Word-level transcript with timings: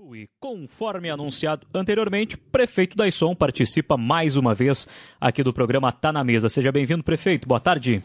E 0.00 0.28
conforme 0.40 1.08
anunciado 1.08 1.64
anteriormente, 1.72 2.36
prefeito 2.36 2.96
Daisson 2.96 3.32
participa 3.32 3.96
mais 3.96 4.36
uma 4.36 4.52
vez 4.52 4.88
aqui 5.20 5.40
do 5.40 5.52
programa 5.52 5.92
Tá 5.92 6.12
na 6.12 6.24
Mesa. 6.24 6.48
Seja 6.48 6.72
bem-vindo, 6.72 7.04
prefeito. 7.04 7.46
Boa 7.46 7.60
tarde. 7.60 8.02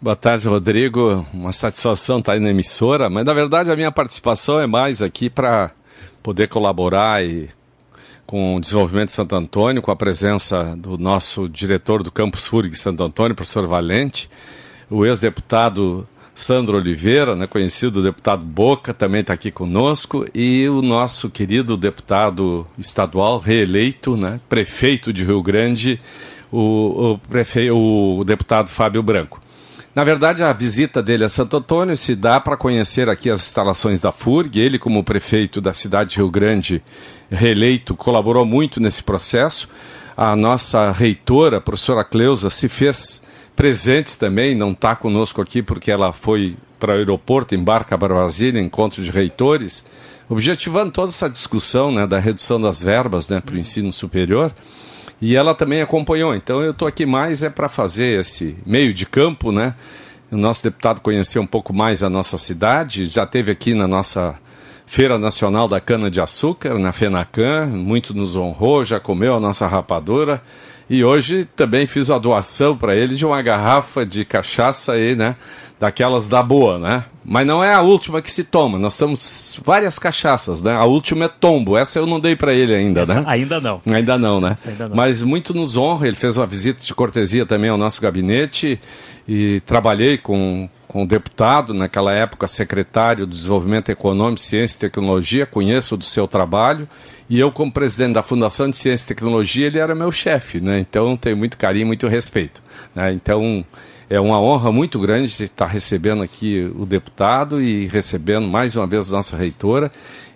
Boa 0.00 0.14
tarde, 0.14 0.46
Rodrigo. 0.46 1.26
Uma 1.34 1.50
satisfação 1.50 2.20
estar 2.20 2.34
aí 2.34 2.38
na 2.38 2.50
emissora, 2.50 3.10
mas 3.10 3.24
na 3.24 3.34
verdade 3.34 3.68
a 3.72 3.74
minha 3.74 3.90
participação 3.90 4.60
é 4.60 4.66
mais 4.68 5.02
aqui 5.02 5.28
para 5.28 5.72
poder 6.22 6.46
colaborar 6.46 7.24
e, 7.24 7.50
com 8.24 8.54
o 8.54 8.60
desenvolvimento 8.60 9.08
de 9.08 9.14
Santo 9.14 9.34
Antônio, 9.34 9.82
com 9.82 9.90
a 9.90 9.96
presença 9.96 10.76
do 10.76 10.96
nosso 10.96 11.48
diretor 11.48 12.04
do 12.04 12.12
Campus 12.12 12.46
FURG 12.46 12.76
Santo 12.76 13.02
Antônio, 13.02 13.34
professor 13.34 13.66
Valente, 13.66 14.30
o 14.88 15.04
ex-deputado 15.04 16.06
Sandro 16.34 16.78
Oliveira, 16.78 17.36
né, 17.36 17.46
conhecido 17.46 18.02
deputado 18.02 18.42
Boca, 18.42 18.94
também 18.94 19.20
está 19.20 19.34
aqui 19.34 19.50
conosco, 19.50 20.26
e 20.34 20.66
o 20.68 20.80
nosso 20.80 21.28
querido 21.28 21.76
deputado 21.76 22.66
estadual 22.78 23.38
reeleito, 23.38 24.16
né, 24.16 24.40
prefeito 24.48 25.12
de 25.12 25.24
Rio 25.24 25.42
Grande, 25.42 26.00
o, 26.50 27.12
o, 27.12 27.18
prefe... 27.18 27.70
o 27.70 28.24
deputado 28.24 28.70
Fábio 28.70 29.02
Branco. 29.02 29.40
Na 29.94 30.04
verdade, 30.04 30.42
a 30.42 30.54
visita 30.54 31.02
dele 31.02 31.24
a 31.24 31.28
Santo 31.28 31.58
Antônio 31.58 31.94
se 31.98 32.14
dá 32.14 32.40
para 32.40 32.56
conhecer 32.56 33.10
aqui 33.10 33.28
as 33.28 33.42
instalações 33.42 34.00
da 34.00 34.10
FURG. 34.10 34.58
Ele, 34.58 34.78
como 34.78 35.04
prefeito 35.04 35.60
da 35.60 35.70
cidade 35.70 36.10
de 36.10 36.16
Rio 36.16 36.30
Grande, 36.30 36.82
reeleito, 37.30 37.94
colaborou 37.94 38.46
muito 38.46 38.80
nesse 38.80 39.02
processo. 39.02 39.68
A 40.16 40.34
nossa 40.34 40.90
reitora, 40.92 41.58
a 41.58 41.60
professora 41.60 42.04
Cleusa, 42.04 42.48
se 42.48 42.70
fez 42.70 43.20
presente 43.54 44.18
também, 44.18 44.54
não 44.54 44.72
está 44.72 44.96
conosco 44.96 45.40
aqui 45.40 45.62
porque 45.62 45.90
ela 45.90 46.12
foi 46.12 46.56
para 46.78 46.94
o 46.94 46.96
aeroporto, 46.96 47.54
embarca 47.54 47.96
para 47.96 48.14
Brasília, 48.14 48.60
encontro 48.60 49.02
de 49.02 49.10
reitores, 49.10 49.84
objetivando 50.28 50.90
toda 50.90 51.10
essa 51.10 51.30
discussão 51.30 51.92
né, 51.92 52.06
da 52.06 52.18
redução 52.18 52.60
das 52.60 52.82
verbas 52.82 53.28
né, 53.28 53.40
para 53.40 53.54
o 53.54 53.58
ensino 53.58 53.92
superior. 53.92 54.52
E 55.20 55.36
ela 55.36 55.54
também 55.54 55.80
acompanhou. 55.80 56.34
Então 56.34 56.60
eu 56.60 56.72
estou 56.72 56.88
aqui 56.88 57.06
mais 57.06 57.44
é 57.44 57.50
para 57.50 57.68
fazer 57.68 58.20
esse 58.20 58.56
meio 58.66 58.92
de 58.92 59.06
campo, 59.06 59.52
né? 59.52 59.74
O 60.32 60.36
nosso 60.36 60.64
deputado 60.64 61.00
conheceu 61.00 61.42
um 61.42 61.46
pouco 61.46 61.72
mais 61.72 62.02
a 62.02 62.10
nossa 62.10 62.36
cidade, 62.38 63.04
já 63.04 63.24
teve 63.24 63.52
aqui 63.52 63.74
na 63.74 63.86
nossa 63.86 64.34
Feira 64.86 65.18
Nacional 65.18 65.68
da 65.68 65.80
Cana 65.80 66.10
de 66.10 66.20
Açúcar, 66.20 66.78
na 66.78 66.90
FENACAN, 66.90 67.66
muito 67.66 68.12
nos 68.12 68.34
honrou, 68.34 68.84
já 68.84 68.98
comeu 68.98 69.36
a 69.36 69.40
nossa 69.40 69.66
rapadura. 69.66 70.42
E 70.88 71.04
hoje 71.04 71.44
também 71.56 71.86
fiz 71.86 72.10
a 72.10 72.18
doação 72.18 72.76
para 72.76 72.94
ele 72.94 73.14
de 73.14 73.24
uma 73.24 73.40
garrafa 73.40 74.04
de 74.04 74.24
cachaça 74.24 74.92
aí, 74.92 75.14
né? 75.14 75.36
Daquelas 75.80 76.28
da 76.28 76.42
boa, 76.42 76.78
né? 76.78 77.04
Mas 77.24 77.46
não 77.46 77.62
é 77.62 77.72
a 77.72 77.80
última 77.80 78.20
que 78.22 78.30
se 78.30 78.44
toma. 78.44 78.78
Nós 78.78 78.96
temos 78.96 79.60
várias 79.64 79.98
cachaças, 79.98 80.62
né? 80.62 80.74
A 80.74 80.84
última 80.84 81.24
é 81.24 81.28
tombo. 81.28 81.76
Essa 81.76 81.98
eu 81.98 82.06
não 82.06 82.20
dei 82.20 82.36
para 82.36 82.52
ele 82.52 82.74
ainda, 82.74 83.02
Essa 83.02 83.20
né? 83.20 83.24
Ainda 83.26 83.60
não. 83.60 83.80
Ainda 83.90 84.18
não, 84.18 84.40
né? 84.40 84.56
Ainda 84.66 84.88
não. 84.88 84.96
Mas 84.96 85.22
muito 85.22 85.54
nos 85.54 85.76
honra. 85.76 86.06
Ele 86.06 86.16
fez 86.16 86.36
uma 86.36 86.46
visita 86.46 86.82
de 86.82 86.94
cortesia 86.94 87.46
também 87.46 87.70
ao 87.70 87.78
nosso 87.78 88.00
gabinete 88.00 88.78
e 89.26 89.60
trabalhei 89.60 90.18
com 90.18 90.68
com 90.92 91.04
o 91.04 91.06
deputado, 91.06 91.72
naquela 91.72 92.12
época 92.12 92.46
secretário 92.46 93.26
do 93.26 93.34
Desenvolvimento 93.34 93.88
Econômico, 93.88 94.38
Ciência 94.38 94.76
e 94.76 94.80
Tecnologia, 94.80 95.46
conheço 95.46 95.96
do 95.96 96.04
seu 96.04 96.28
trabalho, 96.28 96.86
e 97.30 97.40
eu, 97.40 97.50
como 97.50 97.72
presidente 97.72 98.12
da 98.12 98.22
Fundação 98.22 98.68
de 98.68 98.76
Ciência 98.76 99.06
e 99.06 99.08
Tecnologia, 99.08 99.68
ele 99.68 99.78
era 99.78 99.94
meu 99.94 100.12
chefe, 100.12 100.60
né? 100.60 100.78
então 100.78 101.16
tenho 101.16 101.34
muito 101.34 101.56
carinho, 101.56 101.86
muito 101.86 102.06
respeito. 102.08 102.62
Né? 102.94 103.10
Então 103.14 103.64
é 104.10 104.20
uma 104.20 104.38
honra 104.38 104.70
muito 104.70 105.00
grande 105.00 105.44
estar 105.44 105.66
recebendo 105.66 106.22
aqui 106.22 106.70
o 106.78 106.84
deputado 106.84 107.62
e 107.62 107.86
recebendo 107.86 108.46
mais 108.46 108.76
uma 108.76 108.86
vez 108.86 109.10
a 109.10 109.16
nossa 109.16 109.34
reitora 109.34 109.90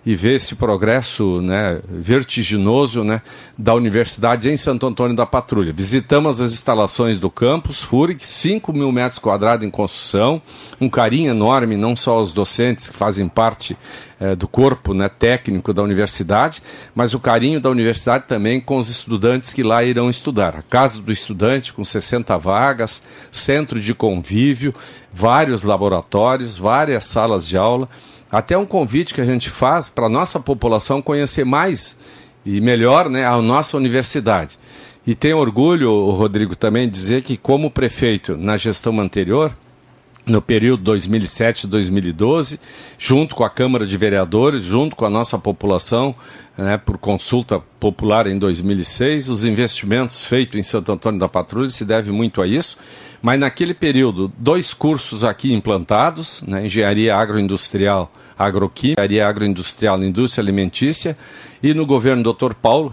e 0.06 0.14
ver 0.14 0.36
esse 0.36 0.54
progresso 0.54 1.42
né, 1.42 1.80
vertiginoso 1.90 3.02
né, 3.02 3.20
da 3.58 3.74
universidade 3.74 4.48
em 4.48 4.56
Santo 4.56 4.86
Antônio 4.86 5.16
da 5.16 5.26
Patrulha. 5.26 5.72
Visitamos 5.72 6.40
as 6.40 6.52
instalações 6.52 7.18
do 7.18 7.28
campus 7.28 7.82
FURG, 7.82 8.24
5 8.24 8.72
mil 8.72 8.92
metros 8.92 9.18
quadrados 9.18 9.66
em 9.66 9.70
construção, 9.70 10.40
um 10.80 10.88
carinho 10.88 11.32
enorme 11.32 11.76
não 11.76 11.96
só 11.96 12.12
aos 12.12 12.30
docentes 12.30 12.88
que 12.88 12.96
fazem 12.96 13.26
parte 13.26 13.76
é, 14.20 14.36
do 14.36 14.46
corpo 14.46 14.94
né, 14.94 15.08
técnico 15.08 15.74
da 15.74 15.82
universidade, 15.82 16.62
mas 16.94 17.12
o 17.12 17.18
carinho 17.18 17.60
da 17.60 17.68
universidade 17.68 18.26
também 18.28 18.60
com 18.60 18.78
os 18.78 18.88
estudantes 18.88 19.52
que 19.52 19.64
lá 19.64 19.82
irão 19.82 20.08
estudar. 20.08 20.54
A 20.54 20.62
Casa 20.62 21.02
do 21.02 21.10
Estudante, 21.10 21.72
com 21.72 21.84
60 21.84 22.38
vagas, 22.38 23.02
centro 23.32 23.80
de 23.80 23.92
convívio, 23.92 24.72
vários 25.12 25.64
laboratórios, 25.64 26.56
várias 26.56 27.06
salas 27.06 27.48
de 27.48 27.56
aula 27.56 27.88
até 28.36 28.56
um 28.56 28.66
convite 28.66 29.14
que 29.14 29.20
a 29.20 29.24
gente 29.24 29.48
faz 29.48 29.88
para 29.88 30.06
a 30.06 30.10
nossa 30.10 30.38
população 30.38 31.00
conhecer 31.00 31.44
mais 31.44 31.96
e 32.44 32.60
melhor 32.60 33.08
né, 33.08 33.24
a 33.24 33.40
nossa 33.40 33.78
universidade. 33.78 34.58
E 35.06 35.14
tenho 35.14 35.38
orgulho, 35.38 36.10
Rodrigo, 36.10 36.54
também 36.54 36.86
dizer 36.86 37.22
que, 37.22 37.38
como 37.38 37.70
prefeito 37.70 38.36
na 38.36 38.58
gestão 38.58 39.00
anterior, 39.00 39.56
no 40.26 40.42
período 40.42 40.92
2007-2012, 40.92 42.58
junto 42.98 43.36
com 43.36 43.44
a 43.44 43.50
Câmara 43.50 43.86
de 43.86 43.96
Vereadores, 43.96 44.64
junto 44.64 44.96
com 44.96 45.06
a 45.06 45.10
nossa 45.10 45.38
população, 45.38 46.16
né, 46.58 46.76
por 46.76 46.98
consulta 46.98 47.60
popular 47.78 48.26
em 48.26 48.36
2006. 48.36 49.28
Os 49.28 49.44
investimentos 49.44 50.24
feitos 50.24 50.58
em 50.58 50.64
Santo 50.64 50.90
Antônio 50.90 51.20
da 51.20 51.28
Patrulha 51.28 51.70
se 51.70 51.84
devem 51.84 52.12
muito 52.12 52.42
a 52.42 52.46
isso. 52.46 52.76
Mas 53.22 53.38
naquele 53.38 53.72
período, 53.72 54.30
dois 54.36 54.74
cursos 54.74 55.22
aqui 55.22 55.52
implantados, 55.52 56.42
né, 56.42 56.66
Engenharia 56.66 57.14
Agroindustrial, 57.14 58.12
Agroquímica, 58.36 59.04
Engenharia 59.04 59.28
Agroindustrial 59.28 60.02
Indústria 60.02 60.42
Alimentícia, 60.42 61.16
e 61.62 61.72
no 61.72 61.86
governo 61.86 62.22
do 62.22 62.32
Dr. 62.32 62.54
Paulo, 62.54 62.92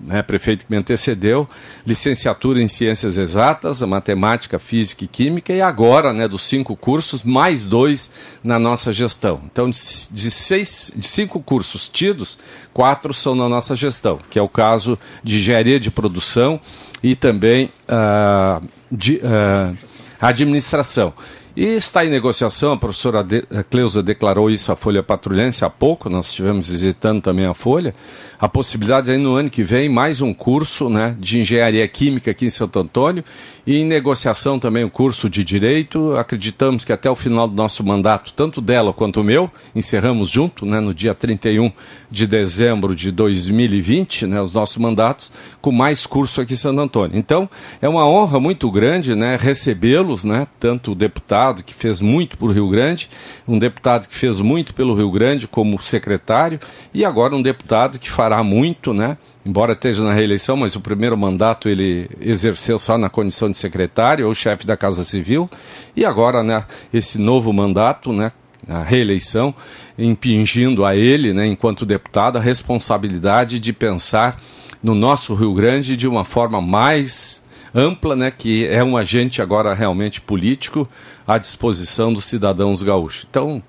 né, 0.00 0.22
prefeito 0.22 0.64
que 0.64 0.72
me 0.72 0.78
antecedeu, 0.78 1.48
licenciatura 1.86 2.60
em 2.60 2.68
Ciências 2.68 3.16
Exatas, 3.16 3.82
Matemática, 3.82 4.58
Física 4.58 5.04
e 5.04 5.08
Química, 5.08 5.52
e 5.52 5.60
agora, 5.60 6.12
né, 6.12 6.26
dos 6.26 6.42
cinco 6.42 6.76
cursos, 6.76 7.22
mais 7.22 7.64
dois 7.64 8.10
na 8.42 8.58
nossa 8.58 8.92
gestão. 8.92 9.40
Então, 9.50 9.68
de, 9.68 10.30
seis, 10.30 10.92
de 10.96 11.06
cinco 11.06 11.40
cursos 11.40 11.88
tidos, 11.88 12.38
quatro 12.72 13.12
são 13.12 13.34
na 13.34 13.48
nossa 13.48 13.74
gestão, 13.74 14.18
que 14.30 14.38
é 14.38 14.42
o 14.42 14.48
caso 14.48 14.98
de 15.22 15.36
Engenharia 15.36 15.78
de 15.78 15.90
Produção 15.90 16.60
e 17.02 17.14
também 17.14 17.70
uh, 17.88 18.66
de 18.90 19.16
uh, 19.16 19.76
Administração. 20.20 21.14
E 21.56 21.64
está 21.64 22.04
em 22.04 22.10
negociação, 22.10 22.72
a 22.72 22.76
professora 22.76 23.24
de, 23.24 23.44
a 23.50 23.62
Cleusa 23.62 24.02
declarou 24.02 24.50
isso 24.50 24.70
à 24.70 24.76
Folha 24.76 25.02
Patrulhense 25.02 25.64
há 25.64 25.70
pouco, 25.70 26.08
nós 26.08 26.26
estivemos 26.26 26.70
visitando 26.70 27.20
também 27.20 27.44
a 27.44 27.52
Folha, 27.52 27.94
a 28.40 28.48
possibilidade 28.48 29.10
aí 29.10 29.18
no 29.18 29.34
ano 29.34 29.50
que 29.50 29.62
vem 29.62 29.90
mais 29.90 30.22
um 30.22 30.32
curso 30.32 30.88
né, 30.88 31.14
de 31.20 31.40
engenharia 31.40 31.86
química 31.86 32.30
aqui 32.30 32.46
em 32.46 32.50
Santo 32.50 32.78
Antônio 32.78 33.22
e 33.66 33.76
em 33.76 33.84
negociação 33.84 34.58
também 34.58 34.82
o 34.82 34.88
curso 34.88 35.28
de 35.28 35.44
direito. 35.44 36.16
Acreditamos 36.16 36.82
que 36.82 36.90
até 36.92 37.10
o 37.10 37.14
final 37.14 37.46
do 37.46 37.54
nosso 37.54 37.84
mandato, 37.84 38.32
tanto 38.32 38.62
dela 38.62 38.94
quanto 38.94 39.20
o 39.20 39.24
meu, 39.24 39.50
encerramos 39.74 40.30
junto, 40.30 40.64
né, 40.64 40.80
no 40.80 40.94
dia 40.94 41.14
31 41.14 41.70
de 42.10 42.26
dezembro 42.26 42.94
de 42.94 43.12
2020, 43.12 44.26
né, 44.26 44.40
os 44.40 44.54
nossos 44.54 44.78
mandatos, 44.78 45.30
com 45.60 45.70
mais 45.70 46.06
curso 46.06 46.40
aqui 46.40 46.54
em 46.54 46.56
Santo 46.56 46.80
Antônio. 46.80 47.18
Então, 47.18 47.48
é 47.82 47.88
uma 47.90 48.06
honra 48.08 48.40
muito 48.40 48.70
grande 48.70 49.14
né, 49.14 49.36
recebê-los, 49.38 50.24
né, 50.24 50.46
tanto 50.58 50.92
o 50.92 50.94
deputado 50.94 51.62
que 51.62 51.74
fez 51.74 52.00
muito 52.00 52.38
por 52.38 52.52
Rio 52.52 52.70
Grande, 52.70 53.10
um 53.46 53.58
deputado 53.58 54.08
que 54.08 54.14
fez 54.14 54.40
muito 54.40 54.72
pelo 54.72 54.94
Rio 54.94 55.10
Grande 55.10 55.46
como 55.46 55.78
secretário, 55.78 56.58
e 56.94 57.04
agora 57.04 57.36
um 57.36 57.42
deputado 57.42 57.98
que 57.98 58.10
fará 58.10 58.29
muito, 58.44 58.94
né? 58.94 59.18
Embora 59.44 59.72
esteja 59.72 60.04
na 60.04 60.12
reeleição, 60.12 60.56
mas 60.56 60.76
o 60.76 60.80
primeiro 60.80 61.16
mandato 61.16 61.68
ele 61.68 62.08
exerceu 62.20 62.78
só 62.78 62.96
na 62.96 63.08
condição 63.08 63.50
de 63.50 63.58
secretário 63.58 64.26
ou 64.26 64.34
chefe 64.34 64.66
da 64.66 64.76
Casa 64.76 65.02
Civil. 65.02 65.50
E 65.96 66.04
agora, 66.04 66.42
né, 66.42 66.64
esse 66.92 67.18
novo 67.18 67.52
mandato, 67.52 68.12
né, 68.12 68.30
a 68.68 68.82
reeleição, 68.82 69.54
impingindo 69.98 70.84
a 70.84 70.94
ele, 70.94 71.32
né, 71.32 71.46
enquanto 71.46 71.84
deputado, 71.84 72.36
a 72.36 72.40
responsabilidade 72.40 73.58
de 73.58 73.72
pensar 73.72 74.40
no 74.82 74.94
nosso 74.94 75.34
Rio 75.34 75.52
Grande 75.54 75.96
de 75.96 76.06
uma 76.06 76.24
forma 76.24 76.60
mais 76.60 77.42
ampla, 77.74 78.14
né, 78.14 78.30
que 78.30 78.66
é 78.66 78.82
um 78.82 78.96
agente 78.96 79.40
agora 79.42 79.74
realmente 79.74 80.20
político 80.20 80.88
à 81.26 81.38
disposição 81.38 82.12
dos 82.12 82.24
cidadãos 82.24 82.82
gaúchos. 82.82 83.26
Então, 83.28 83.62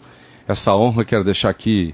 essa 0.47 0.75
honra 0.75 1.05
quero 1.05 1.23
deixar 1.23 1.49
aqui 1.49 1.93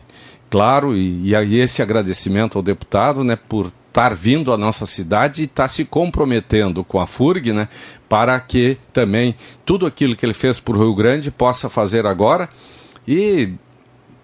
claro, 0.50 0.96
e, 0.96 1.34
e 1.34 1.60
esse 1.60 1.82
agradecimento 1.82 2.58
ao 2.58 2.64
deputado 2.64 3.24
né, 3.24 3.36
por 3.36 3.72
estar 3.88 4.14
vindo 4.14 4.54
à 4.54 4.58
nossa 4.58 4.86
cidade 4.86 5.42
e 5.42 5.46
estar 5.46 5.68
se 5.68 5.84
comprometendo 5.84 6.84
com 6.84 7.00
a 7.00 7.08
FURG, 7.08 7.52
né, 7.52 7.68
para 8.08 8.40
que 8.40 8.78
também 8.94 9.36
tudo 9.66 9.86
aquilo 9.88 10.16
que 10.16 10.26
ele 10.26 10.34
fez 10.34 10.60
por 10.60 10.78
Rio 10.78 10.94
Grande 10.94 11.32
possa 11.32 11.68
fazer 11.68 12.06
agora. 12.06 12.48
E 13.08 13.54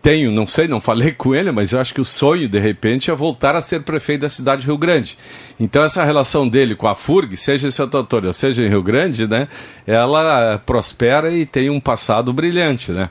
tenho, 0.03 0.31
não 0.31 0.45
sei, 0.45 0.67
não 0.67 0.81
falei 0.81 1.13
com 1.13 1.33
ele, 1.33 1.49
mas 1.51 1.71
eu 1.71 1.79
acho 1.79 1.93
que 1.93 2.01
o 2.01 2.05
sonho, 2.05 2.47
de 2.49 2.59
repente, 2.59 3.09
é 3.09 3.15
voltar 3.15 3.55
a 3.55 3.61
ser 3.61 3.83
prefeito 3.83 4.21
da 4.21 4.29
cidade 4.29 4.61
de 4.61 4.67
Rio 4.67 4.77
Grande. 4.77 5.17
Então, 5.57 5.81
essa 5.81 6.03
relação 6.03 6.47
dele 6.47 6.75
com 6.75 6.89
a 6.89 6.93
FURG, 6.93 7.37
seja 7.37 7.67
em 7.67 7.71
Santo 7.71 7.97
Antônio, 7.97 8.33
seja 8.33 8.61
em 8.63 8.67
Rio 8.67 8.83
Grande, 8.83 9.27
né, 9.27 9.47
ela 9.87 10.61
prospera 10.65 11.31
e 11.31 11.45
tem 11.45 11.69
um 11.69 11.79
passado 11.79 12.33
brilhante, 12.33 12.91
né? 12.91 13.09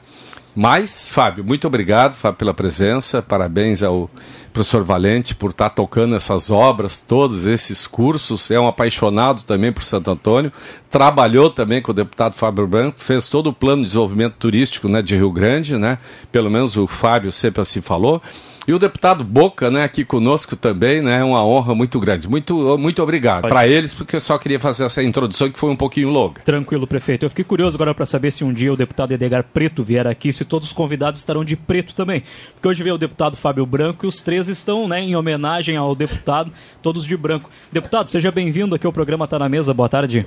Mas, 0.54 1.08
Fábio, 1.08 1.42
muito 1.42 1.66
obrigado, 1.66 2.14
Fábio, 2.14 2.38
pela 2.38 2.52
presença. 2.52 3.22
Parabéns 3.22 3.82
ao 3.82 4.10
professor 4.52 4.84
Valente 4.84 5.34
por 5.34 5.50
estar 5.50 5.70
tá 5.70 5.74
tocando 5.74 6.14
essas 6.14 6.50
obras, 6.50 7.00
todos 7.00 7.46
esses 7.46 7.86
cursos. 7.86 8.50
É 8.50 8.60
um 8.60 8.68
apaixonado 8.68 9.42
também 9.44 9.72
por 9.72 9.82
Santo 9.82 10.10
Antônio. 10.10 10.52
Trabalhou 10.90 11.48
também 11.48 11.80
com 11.80 11.92
o 11.92 11.94
deputado 11.94 12.34
Fábio 12.34 12.66
Branco, 12.66 13.00
fez 13.00 13.28
todo 13.28 13.48
o 13.48 13.52
plano 13.52 13.82
de 13.82 13.88
desenvolvimento 13.88 14.34
turístico 14.38 14.88
né, 14.88 15.00
de 15.00 15.16
Rio 15.16 15.32
Grande, 15.32 15.78
né? 15.78 15.98
Pelo 16.30 16.50
menos 16.50 16.76
o 16.76 16.86
Fábio 16.86 17.32
sempre 17.32 17.62
assim 17.62 17.80
falou. 17.80 18.20
E 18.66 18.72
o 18.72 18.78
deputado 18.78 19.24
Boca, 19.24 19.70
né, 19.70 19.82
aqui 19.82 20.04
conosco 20.04 20.54
também, 20.54 21.02
né, 21.02 21.18
é 21.18 21.24
uma 21.24 21.44
honra 21.44 21.74
muito 21.74 21.98
grande. 21.98 22.28
Muito, 22.28 22.78
muito 22.78 23.02
obrigado 23.02 23.42
para 23.42 23.66
eles, 23.66 23.92
porque 23.92 24.16
eu 24.16 24.20
só 24.20 24.38
queria 24.38 24.60
fazer 24.60 24.84
essa 24.84 25.02
introdução 25.02 25.50
que 25.50 25.58
foi 25.58 25.70
um 25.70 25.76
pouquinho 25.76 26.10
longa. 26.10 26.40
Tranquilo, 26.42 26.86
prefeito. 26.86 27.24
Eu 27.24 27.30
fiquei 27.30 27.44
curioso 27.44 27.76
agora 27.76 27.92
para 27.92 28.06
saber 28.06 28.30
se 28.30 28.44
um 28.44 28.52
dia 28.52 28.72
o 28.72 28.76
deputado 28.76 29.12
Edgar 29.12 29.42
Preto 29.42 29.82
vier 29.82 30.06
aqui, 30.06 30.32
se 30.32 30.44
todos 30.44 30.68
os 30.68 30.74
convidados 30.74 31.20
estarão 31.20 31.44
de 31.44 31.56
preto 31.56 31.92
também. 31.92 32.22
Porque 32.54 32.68
hoje 32.68 32.84
veio 32.84 32.94
o 32.94 32.98
deputado 32.98 33.36
Fábio 33.36 33.66
Branco 33.66 34.06
e 34.06 34.08
os 34.08 34.20
três 34.20 34.46
estão, 34.46 34.86
né, 34.86 35.00
em 35.00 35.16
homenagem 35.16 35.76
ao 35.76 35.94
deputado, 35.96 36.52
todos 36.80 37.04
de 37.04 37.16
branco. 37.16 37.50
Deputado, 37.72 38.08
seja 38.08 38.30
bem-vindo 38.30 38.76
aqui 38.76 38.86
ao 38.86 38.92
programa 38.92 39.26
Tá 39.26 39.40
na 39.40 39.48
Mesa. 39.48 39.74
Boa 39.74 39.88
tarde. 39.88 40.24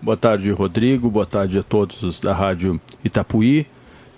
Boa 0.00 0.16
tarde, 0.16 0.50
Rodrigo. 0.50 1.08
Boa 1.08 1.24
tarde 1.24 1.58
a 1.58 1.62
todos 1.62 2.20
da 2.20 2.34
Rádio 2.34 2.78
Itapuí, 3.02 3.66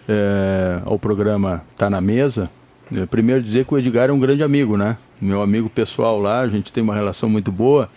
é, 0.09 0.81
ao 0.85 0.99
programa 0.99 1.63
Tá 1.77 1.89
na 1.89 2.01
Mesa. 2.01 2.51
É, 2.97 3.07
primeiro 3.07 3.43
dizer 3.43 3.65
que 3.65 3.75
o 3.75 3.79
Edgar 3.79 4.11
é 4.11 4.13
um 4.13 4.19
grande 4.19 4.43
amigo, 4.43 4.77
né? 4.77 4.97
Meu 5.21 5.41
amigo 5.41 5.71
pessoal 5.71 6.21
lá, 6.21 6.41
a 6.41 6.49
gente 6.49 6.73
tem 6.73 6.83
uma 6.83 6.95
relação 6.95 7.29
muito 7.29 7.51
boa. 7.51 7.89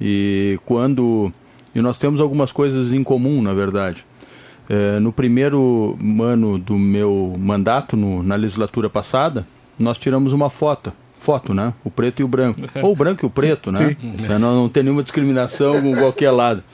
E 0.00 0.58
quando. 0.64 1.32
E 1.74 1.80
nós 1.80 1.98
temos 1.98 2.20
algumas 2.20 2.52
coisas 2.52 2.92
em 2.92 3.02
comum, 3.02 3.42
na 3.42 3.52
verdade. 3.54 4.04
É, 4.68 5.00
no 5.00 5.12
primeiro 5.12 5.98
ano 6.20 6.58
do 6.58 6.78
meu 6.78 7.34
mandato, 7.38 7.96
no, 7.96 8.22
na 8.22 8.36
legislatura 8.36 8.88
passada, 8.88 9.46
nós 9.78 9.98
tiramos 9.98 10.32
uma 10.32 10.48
foto. 10.48 10.92
Foto, 11.20 11.52
né? 11.52 11.74
O 11.84 11.90
preto 11.90 12.20
e 12.20 12.24
o 12.24 12.28
branco. 12.28 12.62
Ou 12.82 12.92
o 12.92 12.96
branco 12.96 13.24
e 13.24 13.26
o 13.26 13.30
preto, 13.30 13.70
né? 13.70 13.94
Sim. 14.00 14.16
Não, 14.26 14.38
não 14.38 14.68
tem 14.70 14.82
nenhuma 14.82 15.02
discriminação 15.02 15.80
com 15.82 15.94
qualquer 15.94 16.30
lado. 16.30 16.64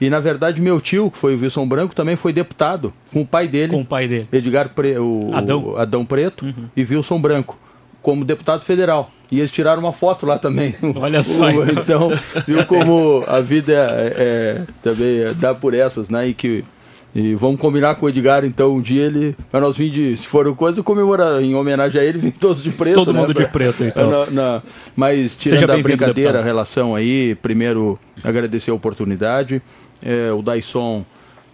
E 0.00 0.08
na 0.08 0.18
verdade 0.18 0.62
meu 0.62 0.80
tio, 0.80 1.10
que 1.10 1.18
foi 1.18 1.36
o 1.36 1.38
Wilson 1.38 1.68
Branco, 1.68 1.94
também 1.94 2.16
foi 2.16 2.32
deputado 2.32 2.92
com 3.12 3.20
o 3.20 3.26
pai 3.26 3.46
dele. 3.46 3.70
Com 3.70 3.82
o 3.82 3.84
pai 3.84 4.08
dele. 4.08 4.26
Edgar 4.32 4.70
Pre... 4.70 4.98
o 4.98 5.30
Adão, 5.34 5.64
o 5.64 5.76
Adão 5.76 6.06
Preto 6.06 6.46
uhum. 6.46 6.70
e 6.74 6.82
Wilson 6.82 7.20
Branco, 7.20 7.58
como 8.00 8.24
deputado 8.24 8.62
federal. 8.62 9.10
E 9.30 9.38
eles 9.38 9.50
tiraram 9.50 9.80
uma 9.82 9.92
foto 9.92 10.24
lá 10.24 10.38
também. 10.38 10.74
Olha 10.96 11.22
só. 11.22 11.50
então. 11.50 11.64
então, 11.70 12.10
viu 12.46 12.64
como 12.64 13.22
a 13.28 13.40
vida 13.40 13.72
é, 13.72 14.14
é, 14.16 14.62
também 14.82 15.20
é, 15.20 15.34
dá 15.34 15.54
por 15.54 15.74
essas, 15.74 16.08
né? 16.08 16.28
E 16.28 16.34
que 16.34 16.64
e 17.14 17.34
vamos 17.34 17.60
combinar 17.60 17.96
com 17.96 18.06
o 18.06 18.08
Edgar, 18.08 18.44
então, 18.44 18.76
um 18.76 18.80
dia 18.80 19.02
ele. 19.04 19.36
Mas 19.52 19.62
nós 19.62 19.76
vim 19.76 19.90
de. 19.90 20.16
Se 20.16 20.26
for 20.26 20.46
o 20.46 20.54
coisa, 20.54 20.82
comemorar 20.82 21.42
em 21.42 21.54
homenagem 21.54 22.00
a 22.00 22.04
ele, 22.04 22.18
vim 22.18 22.30
todos 22.30 22.62
de 22.62 22.70
preto. 22.70 22.94
Todo 22.94 23.12
né, 23.12 23.20
mundo 23.20 23.34
pra, 23.34 23.44
de 23.44 23.50
preto, 23.50 23.84
então. 23.84 24.10
Na, 24.10 24.30
na, 24.30 24.62
mas, 24.96 25.34
tirando 25.34 25.70
a 25.70 25.78
brincadeira, 25.78 26.38
a 26.38 26.42
relação 26.42 26.94
aí, 26.94 27.34
primeiro 27.36 27.98
agradecer 28.24 28.70
a 28.70 28.74
oportunidade 28.74 29.60
é, 30.02 30.32
o 30.32 30.42
Daisson, 30.42 31.04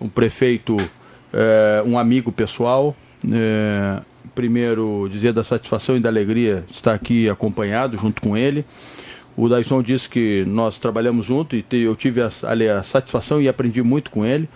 um 0.00 0.08
prefeito, 0.08 0.76
é, 1.32 1.82
um 1.84 1.99
amigo 1.99 2.32
pessoal. 2.32 2.96
É, 3.31 4.00
primeiro, 4.34 5.08
dizer 5.10 5.32
da 5.32 5.43
satisfação 5.43 5.96
e 5.96 6.00
da 6.00 6.08
alegria 6.08 6.64
de 6.69 6.75
estar 6.75 6.94
aqui 6.94 7.28
acompanhado 7.28 7.96
junto 7.96 8.22
com 8.22 8.37
ele. 8.37 8.64
O 9.37 9.49
Daisson 9.49 9.82
disse 9.82 10.08
que 10.08 10.44
nós 10.46 10.78
trabalhamos 10.78 11.26
junto 11.26 11.55
e 11.55 11.64
eu 11.70 11.94
tive 11.94 12.20
a, 12.22 12.26
a, 12.26 12.82
satisfação 12.82 13.40
e 13.40 13.49
aprendi 13.49 13.82
muito 13.82 14.10
com 14.10 14.25
ele. 14.25 14.49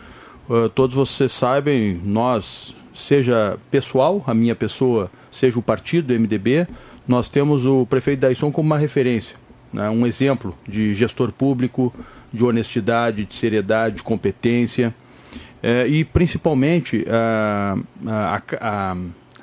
Uh, 0.48 0.68
todos 0.68 0.94
vocês 0.94 1.32
sabem, 1.32 2.00
nós, 2.04 2.74
seja 2.92 3.58
pessoal, 3.70 4.22
a 4.26 4.34
minha 4.34 4.54
pessoa, 4.54 5.10
seja 5.30 5.58
o 5.58 5.62
partido, 5.62 6.12
o 6.12 6.18
MDB, 6.18 6.66
nós 7.06 7.28
temos 7.28 7.66
o 7.66 7.86
prefeito 7.86 8.20
Daisson 8.20 8.50
como 8.50 8.66
uma 8.66 8.78
referência, 8.78 9.36
né, 9.72 9.88
um 9.90 10.06
exemplo 10.06 10.56
de 10.68 10.94
gestor 10.94 11.32
público, 11.32 11.92
de 12.32 12.44
honestidade, 12.44 13.24
de 13.24 13.34
seriedade, 13.34 13.96
de 13.96 14.02
competência 14.02 14.94
é, 15.62 15.86
e 15.86 16.04
principalmente 16.04 17.04
a, 17.08 17.76
a, 18.06 18.96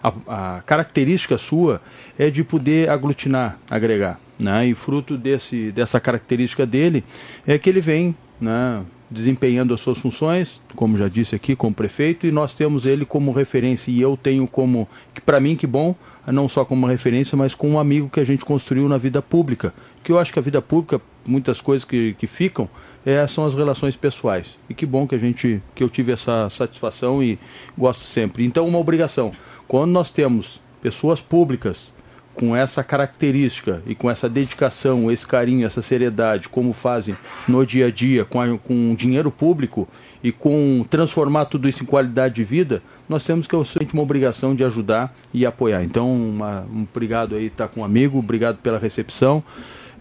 a, 0.04 0.14
a, 0.28 0.62
característica 0.62 1.38
sua 1.38 1.82
é 2.18 2.30
de 2.30 2.44
poder 2.44 2.90
aglutinar, 2.90 3.58
agregar. 3.70 4.20
Né? 4.38 4.68
E 4.68 4.74
fruto 4.74 5.18
desse, 5.18 5.72
dessa 5.72 6.00
característica 6.00 6.66
dele 6.66 7.04
é 7.48 7.58
que 7.58 7.70
ele 7.70 7.80
vem 7.80 8.16
né, 8.40 8.84
desempenhando 9.10 9.74
as 9.74 9.80
suas 9.80 9.98
funções, 9.98 10.62
como 10.76 10.98
já 10.98 11.08
disse 11.08 11.36
aqui, 11.36 11.56
como 11.56 11.74
prefeito, 11.74 12.28
e 12.28 12.32
nós 12.32 12.54
temos 12.54 12.86
ele 12.86 13.06
como 13.06 13.32
referência. 13.32 13.92
E 13.92 14.02
eu 14.02 14.16
tenho 14.16 14.48
como, 14.48 14.88
que 15.14 15.22
para 15.22 15.40
mim, 15.40 15.56
que 15.56 15.66
bom, 15.66 15.96
não 16.28 16.48
só 16.48 16.64
como 16.64 16.86
referência, 16.86 17.36
mas 17.38 17.56
como 17.56 17.74
um 17.74 17.80
amigo 17.80 18.10
que 18.10 18.20
a 18.20 18.24
gente 18.24 18.46
construiu 18.46 18.88
na 18.88 18.98
vida 18.98 19.22
pública. 19.22 19.74
Que 20.04 20.12
eu 20.12 20.20
acho 20.20 20.32
que 20.32 20.40
a 20.40 20.42
vida 20.42 20.62
pública, 20.62 21.02
muitas 21.26 21.60
coisas 21.60 21.84
que, 21.84 22.14
que 22.20 22.28
ficam, 22.28 22.70
é, 23.06 23.26
são 23.28 23.46
as 23.46 23.56
relações 23.56 23.96
pessoais. 23.96 24.58
E 24.70 24.74
que 24.74 24.86
bom 24.86 25.08
que 25.08 25.16
a 25.16 25.20
gente, 25.20 25.62
que 25.74 25.84
eu 25.84 25.90
tive 25.90 26.12
essa 26.12 26.50
satisfação 26.50 27.24
e 27.24 27.40
gosto 27.78 28.04
sempre. 28.04 28.46
Então, 28.46 28.68
uma 28.68 28.78
obrigação. 28.78 29.32
Quando 29.68 29.92
nós 29.92 30.10
temos 30.10 30.62
pessoas 30.82 31.20
públicas 31.20 31.92
com 32.40 32.56
essa 32.56 32.82
característica 32.82 33.84
e 33.86 33.94
com 33.94 34.10
essa 34.10 34.30
dedicação, 34.30 35.12
esse 35.12 35.28
carinho, 35.28 35.68
essa 35.68 35.82
seriedade, 35.82 36.48
como 36.48 36.72
fazem 36.72 37.14
no 37.46 37.66
dia 37.66 37.88
a 37.88 37.92
dia, 37.92 38.24
com, 38.24 38.40
a, 38.40 38.58
com 38.58 38.96
dinheiro 38.96 39.30
público 39.30 39.86
e 40.24 40.32
com 40.32 40.86
transformar 40.90 41.46
tudo 41.46 41.68
isso 41.68 41.84
em 41.84 41.86
qualidade 41.86 42.36
de 42.36 42.46
vida, 42.46 42.82
nós 43.10 43.26
temos 43.26 43.46
que 43.46 43.54
eu 43.54 43.66
sinto 43.66 43.92
uma 43.92 44.04
obrigação 44.04 44.56
de 44.56 44.64
ajudar 44.64 45.14
e 45.34 45.46
apoiar. 45.46 45.84
Então, 45.84 46.10
uma, 46.16 46.66
um 46.74 46.84
obrigado 46.84 47.36
aí, 47.36 47.48
estar 47.48 47.68
tá 47.68 47.74
com 47.74 47.82
um 47.82 47.84
amigo, 47.84 48.18
obrigado 48.18 48.60
pela 48.60 48.80
recepção. 48.80 49.44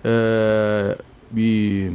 É, 0.05 0.97
e 1.37 1.91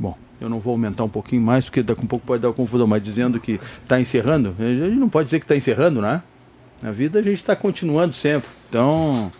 Bom, 0.00 0.16
eu 0.40 0.48
não 0.48 0.58
vou 0.58 0.72
aumentar 0.72 1.04
um 1.04 1.08
pouquinho 1.08 1.42
mais, 1.42 1.66
porque 1.66 1.84
daqui 1.84 2.00
a 2.00 2.04
um 2.04 2.08
pouco 2.08 2.26
pode 2.26 2.42
dar 2.42 2.52
confusão, 2.52 2.88
mas 2.88 3.00
dizendo 3.00 3.38
que 3.38 3.60
está 3.84 4.00
encerrando, 4.00 4.56
a 4.58 4.64
gente 4.64 4.96
não 4.96 5.08
pode 5.08 5.26
dizer 5.26 5.38
que 5.38 5.44
está 5.44 5.54
encerrando, 5.54 6.02
né? 6.02 6.22
Na 6.82 6.90
vida 6.90 7.20
a 7.20 7.22
gente 7.22 7.36
está 7.36 7.54
continuando 7.54 8.12
sempre. 8.12 8.57
Então, 8.68 9.30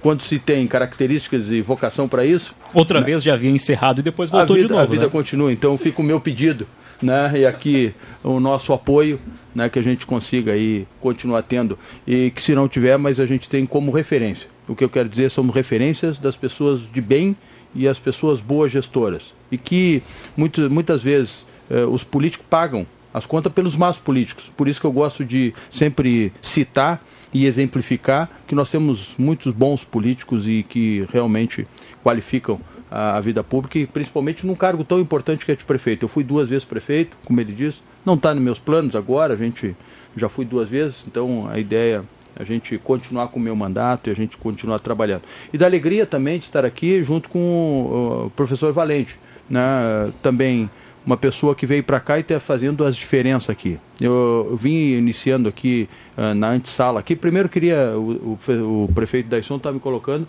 quando 0.00 0.22
se 0.22 0.38
tem 0.38 0.66
características 0.66 1.50
e 1.50 1.60
vocação 1.60 2.08
para 2.08 2.24
isso. 2.24 2.54
Outra 2.72 3.00
né? 3.00 3.06
vez 3.06 3.22
já 3.22 3.34
havia 3.34 3.50
encerrado 3.50 4.00
e 4.00 4.02
depois 4.02 4.30
voltou 4.30 4.56
vida, 4.56 4.68
de 4.68 4.72
novo. 4.72 4.82
A 4.82 4.86
vida 4.86 5.04
né? 5.04 5.10
continua, 5.10 5.52
então 5.52 5.76
fica 5.76 6.00
o 6.00 6.04
meu 6.04 6.20
pedido, 6.20 6.66
né? 7.02 7.32
E 7.34 7.46
aqui 7.46 7.92
o 8.22 8.40
nosso 8.40 8.72
apoio, 8.72 9.20
né? 9.54 9.68
Que 9.68 9.78
a 9.78 9.82
gente 9.82 10.06
consiga 10.06 10.52
aí 10.52 10.86
continuar 11.00 11.42
tendo. 11.42 11.78
E 12.06 12.30
que 12.30 12.42
se 12.42 12.54
não 12.54 12.68
tiver, 12.68 12.96
mas 12.96 13.20
a 13.20 13.26
gente 13.26 13.48
tem 13.48 13.66
como 13.66 13.90
referência. 13.90 14.48
O 14.68 14.74
que 14.74 14.84
eu 14.84 14.88
quero 14.88 15.08
dizer, 15.08 15.30
somos 15.30 15.54
referências 15.54 16.18
das 16.18 16.36
pessoas 16.36 16.80
de 16.92 17.00
bem 17.00 17.36
e 17.74 17.86
as 17.86 17.98
pessoas 17.98 18.40
boas 18.40 18.72
gestoras. 18.72 19.34
E 19.50 19.58
que 19.58 20.02
muito, 20.36 20.68
muitas 20.70 21.02
vezes 21.02 21.46
eh, 21.70 21.84
os 21.84 22.02
políticos 22.02 22.46
pagam 22.48 22.86
as 23.16 23.24
contas 23.24 23.50
pelos 23.50 23.78
más 23.78 23.96
políticos. 23.96 24.52
Por 24.54 24.68
isso 24.68 24.78
que 24.78 24.86
eu 24.86 24.92
gosto 24.92 25.24
de 25.24 25.54
sempre 25.70 26.30
citar 26.38 27.02
e 27.32 27.46
exemplificar 27.46 28.28
que 28.46 28.54
nós 28.54 28.70
temos 28.70 29.14
muitos 29.16 29.54
bons 29.54 29.82
políticos 29.82 30.46
e 30.46 30.62
que 30.62 31.06
realmente 31.10 31.66
qualificam 32.04 32.60
a, 32.90 33.18
vida 33.18 33.42
pública 33.42 33.78
e 33.78 33.86
principalmente 33.86 34.46
num 34.46 34.54
cargo 34.54 34.84
tão 34.84 35.00
importante 35.00 35.46
que 35.46 35.52
é 35.52 35.54
de 35.54 35.64
prefeito. 35.64 36.04
Eu 36.04 36.10
fui 36.10 36.22
duas 36.22 36.50
vezes 36.50 36.66
prefeito, 36.66 37.16
como 37.24 37.40
ele 37.40 37.54
disse, 37.54 37.78
não 38.04 38.14
está 38.14 38.34
nos 38.34 38.44
meus 38.44 38.58
planos 38.58 38.94
agora, 38.94 39.32
a 39.32 39.36
gente 39.36 39.74
já 40.14 40.28
fui 40.28 40.44
duas 40.44 40.68
vezes, 40.68 41.02
então 41.06 41.48
a 41.48 41.58
ideia 41.58 42.04
a 42.38 42.44
gente 42.44 42.76
continuar 42.76 43.28
com 43.28 43.40
o 43.40 43.42
meu 43.42 43.56
mandato 43.56 44.10
e 44.10 44.12
a 44.12 44.14
gente 44.14 44.36
continuar 44.36 44.78
trabalhando. 44.78 45.22
E 45.54 45.56
da 45.56 45.64
alegria 45.64 46.04
também 46.04 46.38
de 46.38 46.44
estar 46.44 46.66
aqui 46.66 47.02
junto 47.02 47.30
com 47.30 48.26
o 48.26 48.30
professor 48.36 48.74
Valente, 48.74 49.18
né? 49.48 50.12
também 50.22 50.68
uma 51.06 51.16
pessoa 51.16 51.54
que 51.54 51.64
veio 51.64 51.84
para 51.84 52.00
cá 52.00 52.18
e 52.18 52.20
está 52.20 52.40
fazendo 52.40 52.84
as 52.84 52.96
diferenças 52.96 53.48
aqui. 53.48 53.78
Eu, 54.00 54.58
vim 54.60 54.74
iniciando 54.96 55.48
aqui 55.48 55.88
uh, 56.18 56.34
na 56.34 56.50
antessala. 56.50 56.98
Aqui 56.98 57.14
primeiro 57.14 57.48
queria 57.48 57.92
o, 57.96 58.36
o, 58.48 58.84
o 58.84 58.92
prefeito 58.92 59.28
Daisson 59.28 59.56
está 59.56 59.70
me 59.70 59.78
colocando. 59.78 60.24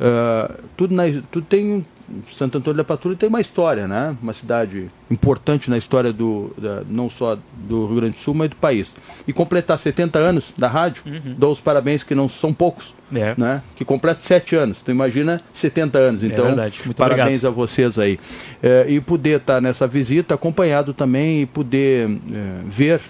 Uh, 0.00 0.62
tudo, 0.74 0.94
na, 0.94 1.04
tudo 1.30 1.44
tem 1.46 1.84
Santo 2.32 2.58
Antônio 2.58 2.76
da 2.76 2.84
Patrulha 2.84 3.16
tem 3.16 3.28
uma 3.28 3.40
história, 3.40 3.88
né? 3.88 4.16
Uma 4.22 4.32
cidade 4.32 4.90
importante 5.10 5.70
na 5.70 5.76
história 5.76 6.12
do 6.12 6.52
da, 6.56 6.82
não 6.88 7.08
só 7.08 7.38
do 7.54 7.86
Rio 7.86 7.96
Grande 7.96 8.16
do 8.16 8.20
Sul, 8.20 8.34
mas 8.34 8.50
do 8.50 8.56
país. 8.56 8.94
E 9.26 9.32
completar 9.32 9.78
70 9.78 10.18
anos 10.18 10.52
da 10.56 10.68
rádio, 10.68 11.02
uhum. 11.06 11.34
dou 11.36 11.52
os 11.52 11.60
parabéns 11.60 12.02
que 12.02 12.14
não 12.14 12.28
são 12.28 12.52
poucos, 12.52 12.94
é. 13.14 13.34
né? 13.36 13.62
Que 13.76 13.84
completa 13.84 14.20
7 14.20 14.56
anos. 14.56 14.80
Então 14.82 14.94
imagina 14.94 15.40
70 15.52 15.98
anos. 15.98 16.24
É 16.24 16.26
então, 16.26 16.48
é 16.48 16.70
parabéns 16.96 17.38
obrigado. 17.38 17.46
a 17.46 17.50
vocês 17.50 17.98
aí. 17.98 18.18
É, 18.62 18.86
e 18.88 19.00
poder 19.00 19.38
estar 19.38 19.60
nessa 19.60 19.86
visita 19.86 20.34
acompanhado 20.34 20.92
também 20.92 21.42
e 21.42 21.46
poder 21.46 22.08
é, 22.08 22.60
ver, 22.66 23.00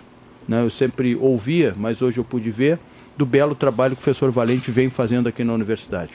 né? 0.49 0.63
Eu 0.63 0.71
sempre 0.71 1.17
ouvia, 1.17 1.75
mas 1.77 2.03
hoje 2.03 2.19
eu 2.19 2.25
pude 2.25 2.51
ver 2.51 2.79
do 3.17 3.27
belo 3.27 3.55
trabalho 3.55 3.95
que 3.95 4.01
o 4.01 4.05
professor 4.05 4.31
Valente 4.31 4.71
vem 4.71 4.89
fazendo 4.89 5.29
aqui 5.29 5.45
na 5.45 5.53
universidade. 5.53 6.11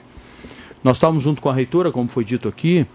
Nós 0.88 0.96
estávamos 0.96 1.22
junto 1.22 1.42
com 1.42 1.50
a 1.50 1.54
reitora, 1.54 1.92
como 1.92 2.08
foi 2.08 2.24
dito 2.24 2.48
aqui, 2.48 2.86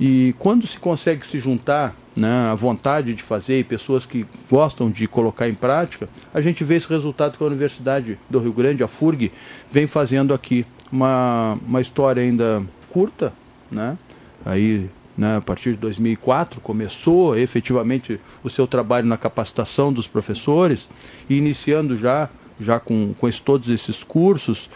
E 0.00 0.34
quando 0.38 0.66
se 0.66 0.78
consegue 0.78 1.26
se 1.26 1.38
juntar 1.38 1.94
né, 2.16 2.48
a 2.50 2.54
vontade 2.54 3.12
de 3.12 3.22
fazer 3.22 3.60
e 3.60 3.64
pessoas 3.64 4.06
que 4.06 4.24
gostam 4.50 4.90
de 4.90 5.06
colocar 5.06 5.46
em 5.46 5.54
prática, 5.54 6.08
a 6.32 6.40
gente 6.40 6.64
vê 6.64 6.76
esse 6.76 6.88
resultado 6.88 7.36
que 7.36 7.44
a 7.44 7.46
Universidade 7.46 8.18
do 8.30 8.38
Rio 8.38 8.52
Grande, 8.54 8.82
a 8.82 8.88
FURG, 8.88 9.30
vem 9.70 9.86
fazendo 9.86 10.32
aqui. 10.32 10.64
Uma, 10.90 11.58
uma 11.66 11.82
história 11.82 12.22
ainda 12.22 12.62
curta, 12.90 13.30
né? 13.70 13.98
aí 14.42 14.88
né, 15.14 15.36
a 15.36 15.40
partir 15.42 15.72
de 15.72 15.78
2004 15.80 16.62
começou 16.62 17.36
efetivamente 17.36 18.18
o 18.42 18.48
seu 18.48 18.66
trabalho 18.66 19.06
na 19.06 19.18
capacitação 19.18 19.92
dos 19.92 20.08
professores, 20.08 20.88
e 21.28 21.36
iniciando 21.36 21.94
já, 21.94 22.30
já 22.58 22.80
com, 22.80 23.12
com 23.12 23.30
todos 23.30 23.68
esses 23.68 24.02
cursos, 24.02 24.70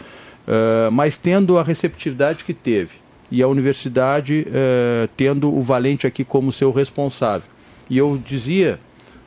uh, 0.49 0.91
mas 0.91 1.17
tendo 1.17 1.57
a 1.57 1.63
receptividade 1.63 2.43
que 2.43 2.53
teve 2.53 2.99
e 3.31 3.43
a 3.43 3.47
universidade 3.47 4.47
eh, 4.51 5.07
tendo 5.15 5.55
o 5.55 5.61
Valente 5.61 6.07
aqui 6.07 6.23
como 6.23 6.51
seu 6.51 6.71
responsável. 6.71 7.47
E 7.87 7.95
eu 7.95 8.19
dizia 8.25 8.79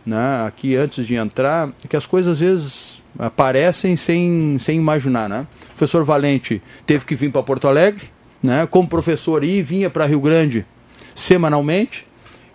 né, 0.04 0.44
aqui 0.44 0.74
antes 0.74 1.06
de 1.06 1.14
entrar 1.14 1.70
que 1.88 1.96
as 1.96 2.04
coisas 2.04 2.32
às 2.32 2.40
vezes 2.40 3.02
aparecem 3.18 3.94
sem, 3.94 4.56
sem 4.58 4.76
imaginar. 4.76 5.28
Né? 5.28 5.46
O 5.66 5.68
professor 5.68 6.04
Valente 6.04 6.60
teve 6.86 7.04
que 7.04 7.14
vir 7.14 7.30
para 7.30 7.42
Porto 7.42 7.68
Alegre, 7.68 8.02
né, 8.42 8.66
como 8.66 8.88
professor, 8.88 9.44
e 9.44 9.62
vinha 9.62 9.88
para 9.88 10.06
Rio 10.06 10.20
Grande 10.20 10.66
semanalmente, 11.14 12.04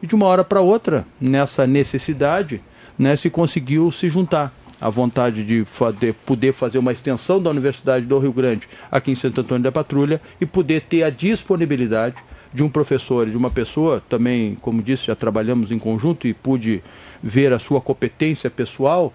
e 0.02 0.08
de 0.08 0.16
uma 0.16 0.26
hora 0.26 0.44
para 0.44 0.60
outra, 0.60 1.06
nessa 1.20 1.66
necessidade, 1.66 2.60
né, 3.00 3.16
se 3.16 3.30
conseguiu 3.30 3.90
se 3.90 4.10
juntar 4.10 4.54
a 4.80 4.90
vontade 4.90 5.44
de 5.44 5.66
fazer, 5.66 6.14
poder 6.14 6.54
fazer 6.54 6.78
uma 6.78 6.92
extensão 6.92 7.42
da 7.42 7.50
Universidade 7.50 8.06
do 8.06 8.20
Rio 8.20 8.32
Grande 8.32 8.68
aqui 8.92 9.12
em 9.12 9.16
Santo 9.16 9.42
Antônio 9.42 9.64
da 9.64 9.72
Patrulha 9.72 10.22
e 10.40 10.46
poder 10.46 10.82
ter 10.82 11.04
a 11.04 11.10
disponibilidade 11.10 12.16
de 12.54 12.64
um 12.64 12.70
professor 12.70 13.28
e 13.28 13.32
de 13.32 13.38
uma 13.38 13.50
pessoa, 13.50 14.02
também, 14.08 14.56
como 14.62 14.82
disse, 14.82 15.08
já 15.08 15.16
trabalhamos 15.16 15.72
em 15.72 15.78
conjunto 15.78 16.28
e 16.28 16.34
pude 16.34 16.82
ver 17.22 17.52
a 17.54 17.60
sua 17.60 17.82
competência 17.82 18.50
pessoal. 18.50 19.14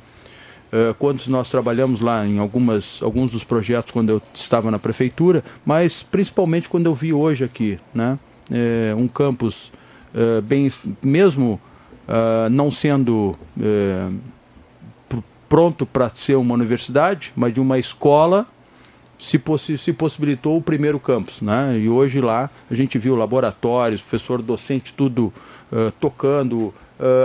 Uh, 0.72 0.94
quando 0.94 1.26
nós 1.26 1.50
trabalhamos 1.50 2.00
lá 2.00 2.26
em 2.26 2.38
algumas, 2.38 3.02
alguns 3.02 3.32
dos 3.32 3.44
projetos 3.44 3.92
quando 3.92 4.08
eu 4.08 4.22
estava 4.32 4.70
na 4.70 4.78
prefeitura, 4.78 5.44
mas 5.66 6.02
principalmente 6.02 6.68
quando 6.68 6.86
eu 6.86 6.94
vi 6.94 7.12
hoje 7.12 7.44
aqui, 7.44 7.78
né, 7.92 8.18
é, 8.50 8.94
um 8.96 9.06
campus 9.06 9.70
uh, 10.14 10.40
bem, 10.40 10.70
mesmo 11.02 11.60
uh, 12.08 12.48
não 12.50 12.70
sendo 12.70 13.36
pronto 15.52 15.84
para 15.84 16.08
ser 16.08 16.36
uma 16.36 16.54
universidade, 16.54 17.30
mas 17.36 17.52
de 17.52 17.60
uma 17.60 17.78
escola 17.78 18.46
se, 19.18 19.38
possi 19.38 19.76
se 19.76 19.92
possibilitou 19.92 20.56
o 20.56 20.62
primeiro 20.62 20.98
campus. 20.98 21.42
Né? 21.42 21.78
E 21.78 21.90
hoje 21.90 22.22
lá 22.22 22.48
a 22.70 22.74
gente 22.74 22.96
viu 22.96 23.14
laboratórios, 23.14 24.00
professor 24.00 24.40
docente, 24.40 24.94
tudo 24.94 25.30
uh, 25.70 25.90
tocando, 26.00 26.56
uh, 26.58 26.74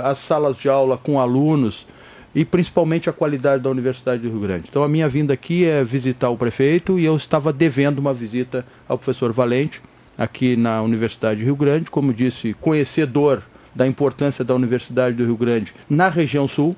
as 0.04 0.18
salas 0.18 0.58
de 0.58 0.68
aula 0.68 0.98
com 0.98 1.22
alunos 1.22 1.88
e 2.36 2.44
principalmente 2.44 3.10
a 3.10 3.14
qualidade 3.14 3.64
da 3.64 3.70
Universidade 3.70 4.22
do 4.22 4.30
Rio 4.30 4.42
Grande. 4.42 4.66
Então 4.68 4.84
a 4.84 4.90
minha 4.90 5.08
vinda 5.08 5.34
aqui 5.34 5.64
é 5.64 5.82
visitar 5.82 6.30
o 6.30 6.36
prefeito 6.36 7.00
e 7.00 7.06
eu 7.06 7.16
estava 7.16 7.54
devendo 7.54 8.00
uma 8.00 8.12
visita 8.12 8.66
ao 8.90 8.98
professor 8.98 9.32
Valente 9.32 9.82
aqui 10.18 10.58
na 10.58 10.82
Universidade 10.82 11.40
do 11.40 11.46
Rio 11.46 11.56
Grande, 11.56 11.90
como 11.90 12.14
disse, 12.14 12.54
conhecedor 12.60 13.42
da 13.74 13.88
importância 13.88 14.44
da 14.44 14.54
Universidade 14.54 15.16
do 15.16 15.24
Rio 15.24 15.38
Grande 15.38 15.74
na 15.90 16.10
região 16.10 16.46
sul, 16.46 16.76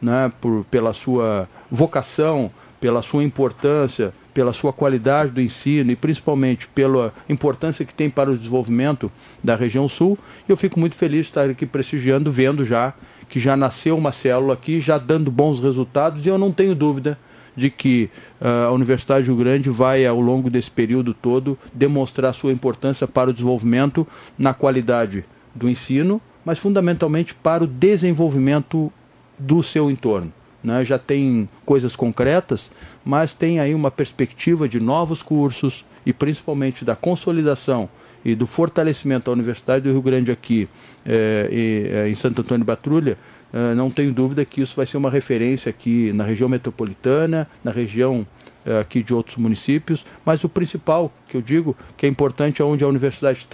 né, 0.00 0.32
por, 0.40 0.64
pela 0.70 0.92
sua 0.92 1.48
vocação, 1.70 2.50
pela 2.80 3.02
sua 3.02 3.22
importância, 3.22 4.12
pela 4.32 4.52
sua 4.52 4.72
qualidade 4.72 5.32
do 5.32 5.40
ensino 5.40 5.90
e 5.90 5.96
principalmente 5.96 6.66
pela 6.68 7.12
importância 7.28 7.84
que 7.84 7.92
tem 7.92 8.08
para 8.08 8.30
o 8.30 8.36
desenvolvimento 8.36 9.10
da 9.42 9.56
região 9.56 9.88
sul. 9.88 10.18
Eu 10.48 10.56
fico 10.56 10.78
muito 10.78 10.96
feliz 10.96 11.26
de 11.26 11.30
estar 11.30 11.50
aqui 11.50 11.66
prestigiando, 11.66 12.30
vendo 12.30 12.64
já 12.64 12.94
que 13.28 13.38
já 13.38 13.56
nasceu 13.56 13.96
uma 13.96 14.12
célula 14.12 14.54
aqui, 14.54 14.80
já 14.80 14.98
dando 14.98 15.30
bons 15.30 15.60
resultados, 15.60 16.26
e 16.26 16.28
eu 16.28 16.36
não 16.36 16.50
tenho 16.50 16.74
dúvida 16.74 17.16
de 17.56 17.70
que 17.70 18.10
uh, 18.40 18.68
a 18.68 18.72
Universidade 18.72 19.26
do 19.26 19.34
Rio 19.34 19.44
Grande 19.44 19.70
vai, 19.70 20.04
ao 20.04 20.20
longo 20.20 20.50
desse 20.50 20.70
período 20.70 21.14
todo, 21.14 21.58
demonstrar 21.72 22.34
sua 22.34 22.52
importância 22.52 23.06
para 23.06 23.30
o 23.30 23.32
desenvolvimento 23.32 24.06
na 24.36 24.52
qualidade 24.52 25.24
do 25.54 25.68
ensino, 25.68 26.20
mas 26.44 26.58
fundamentalmente 26.58 27.34
para 27.34 27.64
o 27.64 27.66
desenvolvimento 27.66 28.92
do 29.40 29.62
seu 29.62 29.90
entorno. 29.90 30.32
Né? 30.62 30.84
Já 30.84 30.98
tem 30.98 31.48
coisas 31.64 31.96
concretas, 31.96 32.70
mas 33.04 33.34
tem 33.34 33.58
aí 33.58 33.74
uma 33.74 33.90
perspectiva 33.90 34.68
de 34.68 34.78
novos 34.78 35.22
cursos 35.22 35.84
e 36.04 36.12
principalmente 36.12 36.84
da 36.84 36.94
consolidação 36.94 37.88
e 38.24 38.34
do 38.34 38.46
fortalecimento 38.46 39.26
da 39.26 39.32
Universidade 39.32 39.84
do 39.84 39.90
Rio 39.90 40.02
Grande 40.02 40.30
aqui 40.30 40.68
é, 41.06 41.48
e, 41.50 41.90
é, 41.90 42.08
em 42.08 42.14
Santo 42.14 42.42
Antônio 42.42 42.64
Batrulha, 42.64 43.16
é, 43.52 43.74
não 43.74 43.90
tenho 43.90 44.12
dúvida 44.12 44.44
que 44.44 44.60
isso 44.60 44.76
vai 44.76 44.84
ser 44.84 44.98
uma 44.98 45.10
referência 45.10 45.70
aqui 45.70 46.12
na 46.12 46.24
região 46.24 46.48
metropolitana, 46.48 47.48
na 47.64 47.70
região 47.70 48.26
aqui 48.78 49.02
de 49.02 49.14
outros 49.14 49.38
municípios, 49.38 50.04
mas 50.22 50.44
o 50.44 50.48
principal 50.48 51.10
que 51.26 51.34
eu 51.34 51.40
digo 51.40 51.74
que 51.96 52.04
é 52.04 52.08
importante 52.08 52.60
é 52.60 52.64
onde 52.64 52.84
a 52.84 52.86
universidade 52.86 53.48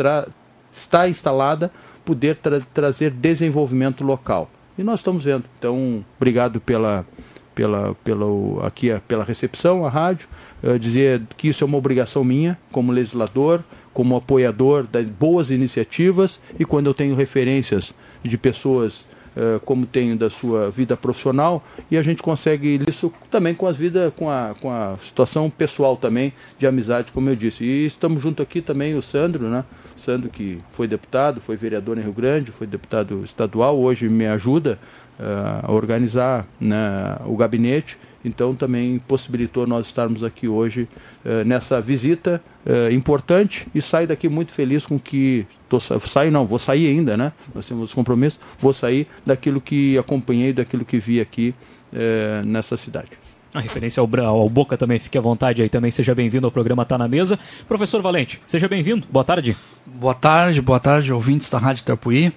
está 0.72 1.08
instalada, 1.08 1.70
poder 2.04 2.34
tra 2.34 2.60
trazer 2.74 3.12
desenvolvimento 3.12 4.02
local. 4.02 4.50
E 4.78 4.82
nós 4.82 5.00
estamos 5.00 5.24
vendo. 5.24 5.44
Então, 5.58 6.04
obrigado 6.16 6.60
pela, 6.60 7.06
pela, 7.54 7.94
pela, 8.04 8.66
aqui, 8.66 8.88
pela 9.08 9.24
recepção, 9.24 9.86
a 9.86 9.88
rádio. 9.88 10.28
Uh, 10.62 10.78
dizer 10.78 11.22
que 11.36 11.48
isso 11.48 11.64
é 11.64 11.66
uma 11.66 11.78
obrigação 11.78 12.22
minha, 12.22 12.58
como 12.70 12.92
legislador, 12.92 13.62
como 13.96 14.14
apoiador 14.14 14.86
das 14.86 15.06
boas 15.06 15.50
iniciativas 15.50 16.38
e 16.58 16.66
quando 16.66 16.86
eu 16.86 16.92
tenho 16.92 17.14
referências 17.14 17.94
de 18.22 18.36
pessoas 18.36 19.06
uh, 19.34 19.58
como 19.64 19.86
tenho 19.86 20.14
da 20.18 20.28
sua 20.28 20.70
vida 20.70 20.98
profissional 20.98 21.64
e 21.90 21.96
a 21.96 22.02
gente 22.02 22.22
consegue 22.22 22.78
isso 22.86 23.10
também 23.30 23.54
com 23.54 23.66
as 23.66 23.78
vidas 23.78 24.12
com 24.14 24.28
a, 24.28 24.54
com 24.60 24.70
a 24.70 24.98
situação 25.00 25.48
pessoal 25.48 25.96
também 25.96 26.34
de 26.58 26.66
amizade 26.66 27.10
como 27.10 27.30
eu 27.30 27.34
disse 27.36 27.64
e 27.64 27.86
estamos 27.86 28.22
junto 28.22 28.42
aqui 28.42 28.60
também 28.60 28.94
o 28.94 29.00
Sandro 29.00 29.48
né 29.48 29.64
Sandro, 29.96 30.28
que 30.28 30.58
foi 30.70 30.86
deputado, 30.86 31.40
foi 31.40 31.56
vereador 31.56 31.98
em 31.98 32.02
Rio 32.02 32.12
Grande, 32.12 32.50
foi 32.50 32.66
deputado 32.66 33.22
estadual, 33.24 33.78
hoje 33.78 34.08
me 34.08 34.26
ajuda 34.26 34.78
uh, 35.18 35.66
a 35.66 35.72
organizar 35.72 36.46
né, 36.60 37.16
o 37.24 37.36
gabinete. 37.36 37.98
Então 38.24 38.54
também 38.54 38.98
possibilitou 38.98 39.66
nós 39.66 39.86
estarmos 39.86 40.24
aqui 40.24 40.48
hoje 40.48 40.88
uh, 41.24 41.44
nessa 41.44 41.80
visita 41.80 42.42
uh, 42.64 42.92
importante 42.92 43.68
e 43.74 43.80
saio 43.80 44.08
daqui 44.08 44.28
muito 44.28 44.52
feliz 44.52 44.84
com 44.84 44.98
que 44.98 45.46
tô, 45.68 45.78
saio 45.78 46.32
não, 46.32 46.44
vou 46.44 46.58
sair 46.58 46.88
ainda, 46.88 47.16
né? 47.16 47.32
Nós 47.54 47.66
temos 47.66 47.94
compromisso, 47.94 48.40
vou 48.58 48.72
sair 48.72 49.06
daquilo 49.24 49.60
que 49.60 49.96
acompanhei, 49.96 50.52
daquilo 50.52 50.84
que 50.84 50.98
vi 50.98 51.20
aqui 51.20 51.54
nessa 52.44 52.76
cidade. 52.76 53.25
A 53.56 53.60
referência 53.60 54.02
ao, 54.02 54.20
ao, 54.26 54.50
Boca 54.50 54.76
também, 54.76 54.98
fique 54.98 55.16
à 55.16 55.20
vontade 55.20 55.62
aí 55.62 55.68
também, 55.70 55.90
seja 55.90 56.14
bem-vindo 56.14 56.46
ao 56.46 56.50
programa 56.50 56.84
Tá 56.84 56.98
na 56.98 57.08
Mesa. 57.08 57.38
Professor 57.66 58.02
Valente, 58.02 58.38
seja 58.46 58.68
bem-vindo, 58.68 59.06
boa 59.10 59.24
tarde. 59.24 59.56
Boa 59.86 60.12
tarde, 60.12 60.60
boa 60.60 60.78
tarde, 60.78 61.10
ouvintes 61.10 61.48
da 61.48 61.56
Rádio 61.56 61.80
Itapuí. 61.80 62.30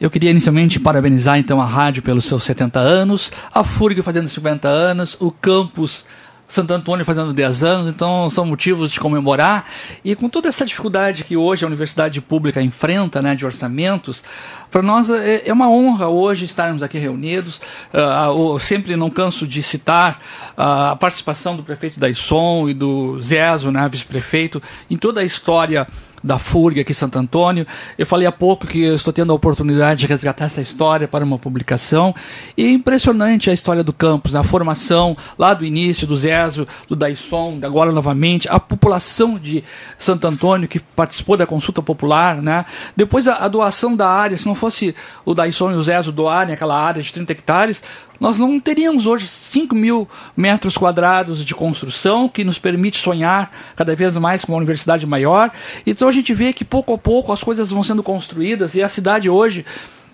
Eu 0.00 0.10
queria 0.10 0.30
inicialmente 0.30 0.80
parabenizar 0.80 1.38
então 1.38 1.60
a 1.60 1.66
rádio 1.66 2.02
pelos 2.02 2.24
seus 2.24 2.44
70 2.44 2.80
anos, 2.80 3.30
a 3.52 3.62
FURG 3.62 4.00
fazendo 4.00 4.26
50 4.26 4.66
anos, 4.66 5.18
o 5.20 5.30
campus 5.30 6.06
Santo 6.46 6.72
Antônio 6.72 7.04
fazendo 7.04 7.32
10 7.32 7.64
anos, 7.64 7.88
então 7.88 8.28
são 8.30 8.44
motivos 8.44 8.92
de 8.92 9.00
comemorar. 9.00 9.66
E 10.04 10.14
com 10.14 10.28
toda 10.28 10.48
essa 10.48 10.64
dificuldade 10.64 11.24
que 11.24 11.36
hoje 11.36 11.64
a 11.64 11.66
universidade 11.66 12.20
pública 12.20 12.60
enfrenta, 12.60 13.22
né, 13.22 13.34
de 13.34 13.46
orçamentos, 13.46 14.22
para 14.70 14.82
nós 14.82 15.08
é, 15.08 15.48
é, 15.48 15.52
uma 15.52 15.68
honra 15.68 16.08
hoje 16.08 16.44
estarmos 16.44 16.82
aqui 16.82 16.98
reunidos. 16.98 17.60
Uh, 17.92 18.58
sempre 18.58 18.96
não 18.96 19.08
canso 19.08 19.46
de 19.46 19.62
citar 19.62 20.20
uh, 20.56 20.92
a 20.92 20.96
participação 20.96 21.56
do 21.56 21.62
prefeito 21.62 21.98
Daisson 21.98 22.68
e 22.68 22.74
do 22.74 23.20
Zezo, 23.22 23.70
né, 23.70 23.88
vice-prefeito, 23.88 24.62
em 24.90 24.96
toda 24.96 25.20
a 25.20 25.24
história 25.24 25.86
da 26.24 26.38
FURG 26.38 26.80
aqui 26.80 26.92
em 26.92 26.94
Santo 26.94 27.18
Antônio. 27.18 27.66
Eu 27.98 28.06
falei 28.06 28.26
há 28.26 28.32
pouco 28.32 28.66
que 28.66 28.78
estou 28.78 29.12
tendo 29.12 29.30
a 29.30 29.36
oportunidade 29.36 30.00
de 30.00 30.06
resgatar 30.06 30.46
essa 30.46 30.62
história 30.62 31.06
para 31.06 31.22
uma 31.22 31.38
publicação. 31.38 32.14
E 32.56 32.64
é 32.64 32.70
impressionante 32.70 33.50
a 33.50 33.52
história 33.52 33.84
do 33.84 33.92
campus, 33.92 34.34
a 34.34 34.42
formação 34.42 35.14
lá 35.38 35.52
do 35.52 35.66
início, 35.66 36.06
do 36.06 36.16
Zezo, 36.16 36.66
do 36.88 36.96
Daisson, 36.96 37.58
agora 37.62 37.92
novamente, 37.92 38.48
a 38.48 38.58
população 38.58 39.38
de 39.38 39.62
Santo 39.98 40.26
Antônio 40.26 40.66
que 40.66 40.80
participou 40.80 41.36
da 41.36 41.46
consulta 41.46 41.82
popular. 41.82 42.40
Né? 42.40 42.64
Depois 42.96 43.28
a, 43.28 43.44
a 43.44 43.48
doação 43.48 43.94
da 43.94 44.08
área, 44.08 44.38
se 44.38 44.46
não 44.46 44.54
fosse 44.54 44.94
o 45.26 45.34
Daisson 45.34 45.72
e 45.72 45.74
o 45.74 45.82
Zezo 45.82 46.10
doarem 46.10 46.54
aquela 46.54 46.80
área 46.80 47.02
de 47.02 47.12
30 47.12 47.32
hectares, 47.32 47.82
nós 48.20 48.38
não 48.38 48.60
teríamos 48.60 49.06
hoje 49.06 49.26
5 49.26 49.74
mil 49.74 50.08
metros 50.36 50.78
quadrados 50.78 51.44
de 51.44 51.54
construção 51.54 52.28
que 52.28 52.44
nos 52.44 52.58
permite 52.58 52.98
sonhar 52.98 53.50
cada 53.76 53.94
vez 53.94 54.16
mais 54.16 54.44
com 54.44 54.52
uma 54.52 54.58
universidade 54.58 55.06
maior. 55.06 55.50
Então 55.86 56.08
gente 56.14 56.32
vê 56.32 56.52
que 56.52 56.64
pouco 56.64 56.92
a 56.94 56.98
pouco 56.98 57.32
as 57.32 57.42
coisas 57.42 57.70
vão 57.70 57.82
sendo 57.82 58.02
construídas 58.02 58.74
e 58.74 58.82
a 58.82 58.88
cidade 58.88 59.28
hoje 59.28 59.64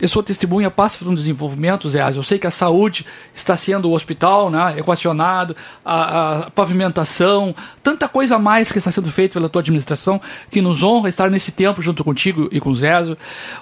eu 0.01 0.09
sou 0.09 0.23
testemunha, 0.23 0.71
passa 0.71 0.97
por 0.99 1.09
um 1.09 1.15
desenvolvimento, 1.15 1.87
Zé. 1.89 2.01
Eu 2.01 2.23
sei 2.23 2.39
que 2.39 2.47
a 2.47 2.51
saúde 2.51 3.05
está 3.35 3.55
sendo 3.55 3.91
o 3.91 3.93
hospital, 3.93 4.49
né, 4.49 4.77
equacionado, 4.79 5.55
a, 5.85 6.47
a, 6.47 6.51
pavimentação, 6.51 7.55
tanta 7.83 8.09
coisa 8.09 8.37
a 8.37 8.39
mais 8.39 8.73
que 8.73 8.79
está 8.79 8.91
sendo 8.91 9.13
feita 9.13 9.35
pela 9.35 9.49
tua 9.49 9.61
administração, 9.61 10.19
que 10.51 10.63
nos 10.63 10.83
honra 10.83 11.11
estar 11.11 11.31
nesse 11.31 11.53
tempo 11.53 11.83
junto 11.83 12.03
contigo 12.03 12.49
e 12.51 12.59
com 12.59 12.71
o 12.71 12.75
Zezo. 12.75 13.17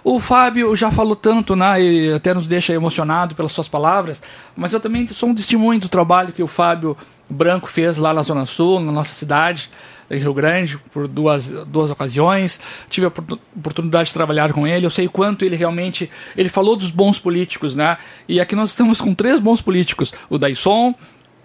O 0.04 0.20
Fábio 0.20 0.76
já 0.76 0.92
falou 0.92 1.16
tanto, 1.16 1.56
né, 1.56 1.82
e 1.82 2.12
até 2.12 2.32
nos 2.32 2.46
deixa 2.46 2.72
emocionado 2.72 3.34
pelas 3.34 3.50
suas 3.50 3.66
palavras, 3.66 4.22
mas 4.56 4.72
eu 4.72 4.78
também 4.78 5.08
sou 5.08 5.30
um 5.30 5.34
testemunho 5.34 5.80
do 5.80 5.88
trabalho 5.88 6.32
que 6.32 6.42
o 6.42 6.46
Fábio 6.46 6.96
Branco 7.28 7.66
fez 7.66 7.98
lá 7.98 8.14
na 8.14 8.22
Zona 8.22 8.46
Sul, 8.46 8.78
na 8.78 8.92
nossa 8.92 9.12
cidade 9.12 9.70
em 10.10 10.18
Rio 10.18 10.34
Grande 10.34 10.78
por 10.92 11.06
duas, 11.06 11.46
duas 11.66 11.90
ocasiões. 11.90 12.58
Tive 12.88 13.06
a 13.06 13.12
oportunidade 13.56 14.08
de 14.08 14.14
trabalhar 14.14 14.52
com 14.52 14.66
ele. 14.66 14.86
Eu 14.86 14.90
sei 14.90 15.08
quanto 15.08 15.44
ele 15.44 15.56
realmente. 15.56 16.10
Ele 16.36 16.48
falou 16.48 16.76
dos 16.76 16.90
bons 16.90 17.18
políticos, 17.18 17.74
né? 17.74 17.98
E 18.28 18.40
aqui 18.40 18.54
nós 18.54 18.70
estamos 18.70 19.00
com 19.00 19.14
três 19.14 19.40
bons 19.40 19.60
políticos: 19.60 20.12
o 20.28 20.38
Daisson, 20.38 20.94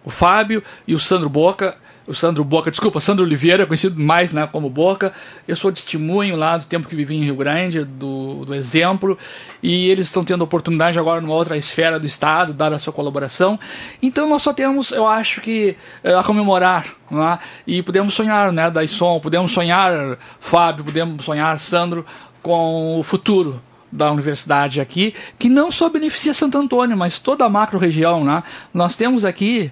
o 0.03 0.09
Fábio 0.09 0.63
e 0.87 0.95
o 0.95 0.99
Sandro 0.99 1.29
Boca 1.29 1.75
o 2.05 2.13
Sandro 2.13 2.43
Boca, 2.43 2.69
desculpa, 2.69 2.99
Sandro 2.99 3.23
Oliveira, 3.23 3.65
conhecido 3.65 3.99
mais 3.99 4.33
né, 4.33 4.47
como 4.51 4.69
Boca. 4.69 5.13
Eu 5.47 5.55
sou 5.55 5.71
testemunho 5.71 6.35
lá 6.35 6.57
do 6.57 6.65
tempo 6.65 6.87
que 6.87 6.95
vivi 6.95 7.15
em 7.15 7.23
Rio 7.23 7.35
Grande, 7.35 7.83
do, 7.83 8.45
do 8.45 8.53
exemplo, 8.53 9.17
e 9.61 9.87
eles 9.89 10.07
estão 10.07 10.23
tendo 10.23 10.43
oportunidade 10.43 10.99
agora 10.99 11.21
numa 11.21 11.33
outra 11.33 11.55
esfera 11.57 11.99
do 11.99 12.05
Estado, 12.05 12.53
dada 12.53 12.75
a 12.75 12.79
sua 12.79 12.91
colaboração. 12.91 13.59
Então 14.01 14.27
nós 14.27 14.41
só 14.41 14.53
temos, 14.53 14.91
eu 14.91 15.07
acho 15.07 15.41
que, 15.41 15.77
é, 16.03 16.13
a 16.13 16.23
comemorar, 16.23 16.87
né, 17.09 17.39
e 17.65 17.81
podemos 17.81 18.13
sonhar, 18.13 18.51
né, 18.51 18.69
Daisson, 18.69 19.19
podemos 19.19 19.51
sonhar, 19.51 20.17
Fábio, 20.39 20.83
podemos 20.83 21.23
sonhar, 21.23 21.57
Sandro, 21.57 22.05
com 22.41 22.99
o 22.99 23.03
futuro 23.03 23.61
da 23.93 24.11
universidade 24.11 24.81
aqui, 24.81 25.13
que 25.37 25.47
não 25.47 25.71
só 25.71 25.87
beneficia 25.87 26.33
Santo 26.33 26.57
Antônio, 26.57 26.97
mas 26.97 27.19
toda 27.19 27.45
a 27.45 27.49
macro-região. 27.49 28.23
Né? 28.25 28.43
Nós 28.73 28.95
temos 28.95 29.23
aqui 29.23 29.71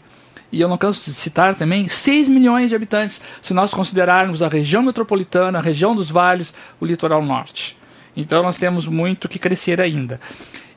e 0.52 0.60
eu 0.60 0.68
não 0.68 0.78
canso 0.78 1.04
de 1.04 1.14
citar 1.14 1.56
também, 1.56 1.88
6 1.88 2.28
milhões 2.30 2.70
de 2.70 2.76
habitantes, 2.76 3.22
se 3.42 3.54
nós 3.54 3.74
considerarmos 3.74 4.44
a 4.44 4.48
região 4.48 4.84
metropolitana, 4.84 5.60
a 5.60 5.62
região 5.62 5.96
dos 5.96 6.10
vales, 6.10 6.54
o 6.80 6.86
litoral 6.86 7.24
norte. 7.24 7.78
Então 8.16 8.44
nós 8.44 8.58
temos 8.58 8.88
muito 8.88 9.30
que 9.30 9.40
crescer 9.40 9.80
ainda. 9.80 10.20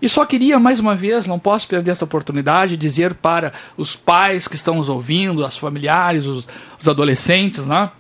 E 0.01 0.09
só 0.09 0.25
queria, 0.25 0.59
mais 0.59 0.81
uma 0.81 0.95
vez, 0.95 1.27
não 1.27 1.39
posso 1.39 1.67
perder 1.67 1.91
essa 1.91 2.05
oportunidade, 2.05 2.77
dizer 2.77 3.15
para 3.15 3.53
os 3.77 3.97
pais 3.97 4.47
que 4.47 4.55
estão 4.55 4.77
nos 4.77 4.89
ouvindo, 4.89 5.45
os 5.45 5.57
familiares, 5.57 6.27
os, 6.27 6.47
os 6.81 6.89
adolescentes, 6.89 7.65
né? 7.65 7.91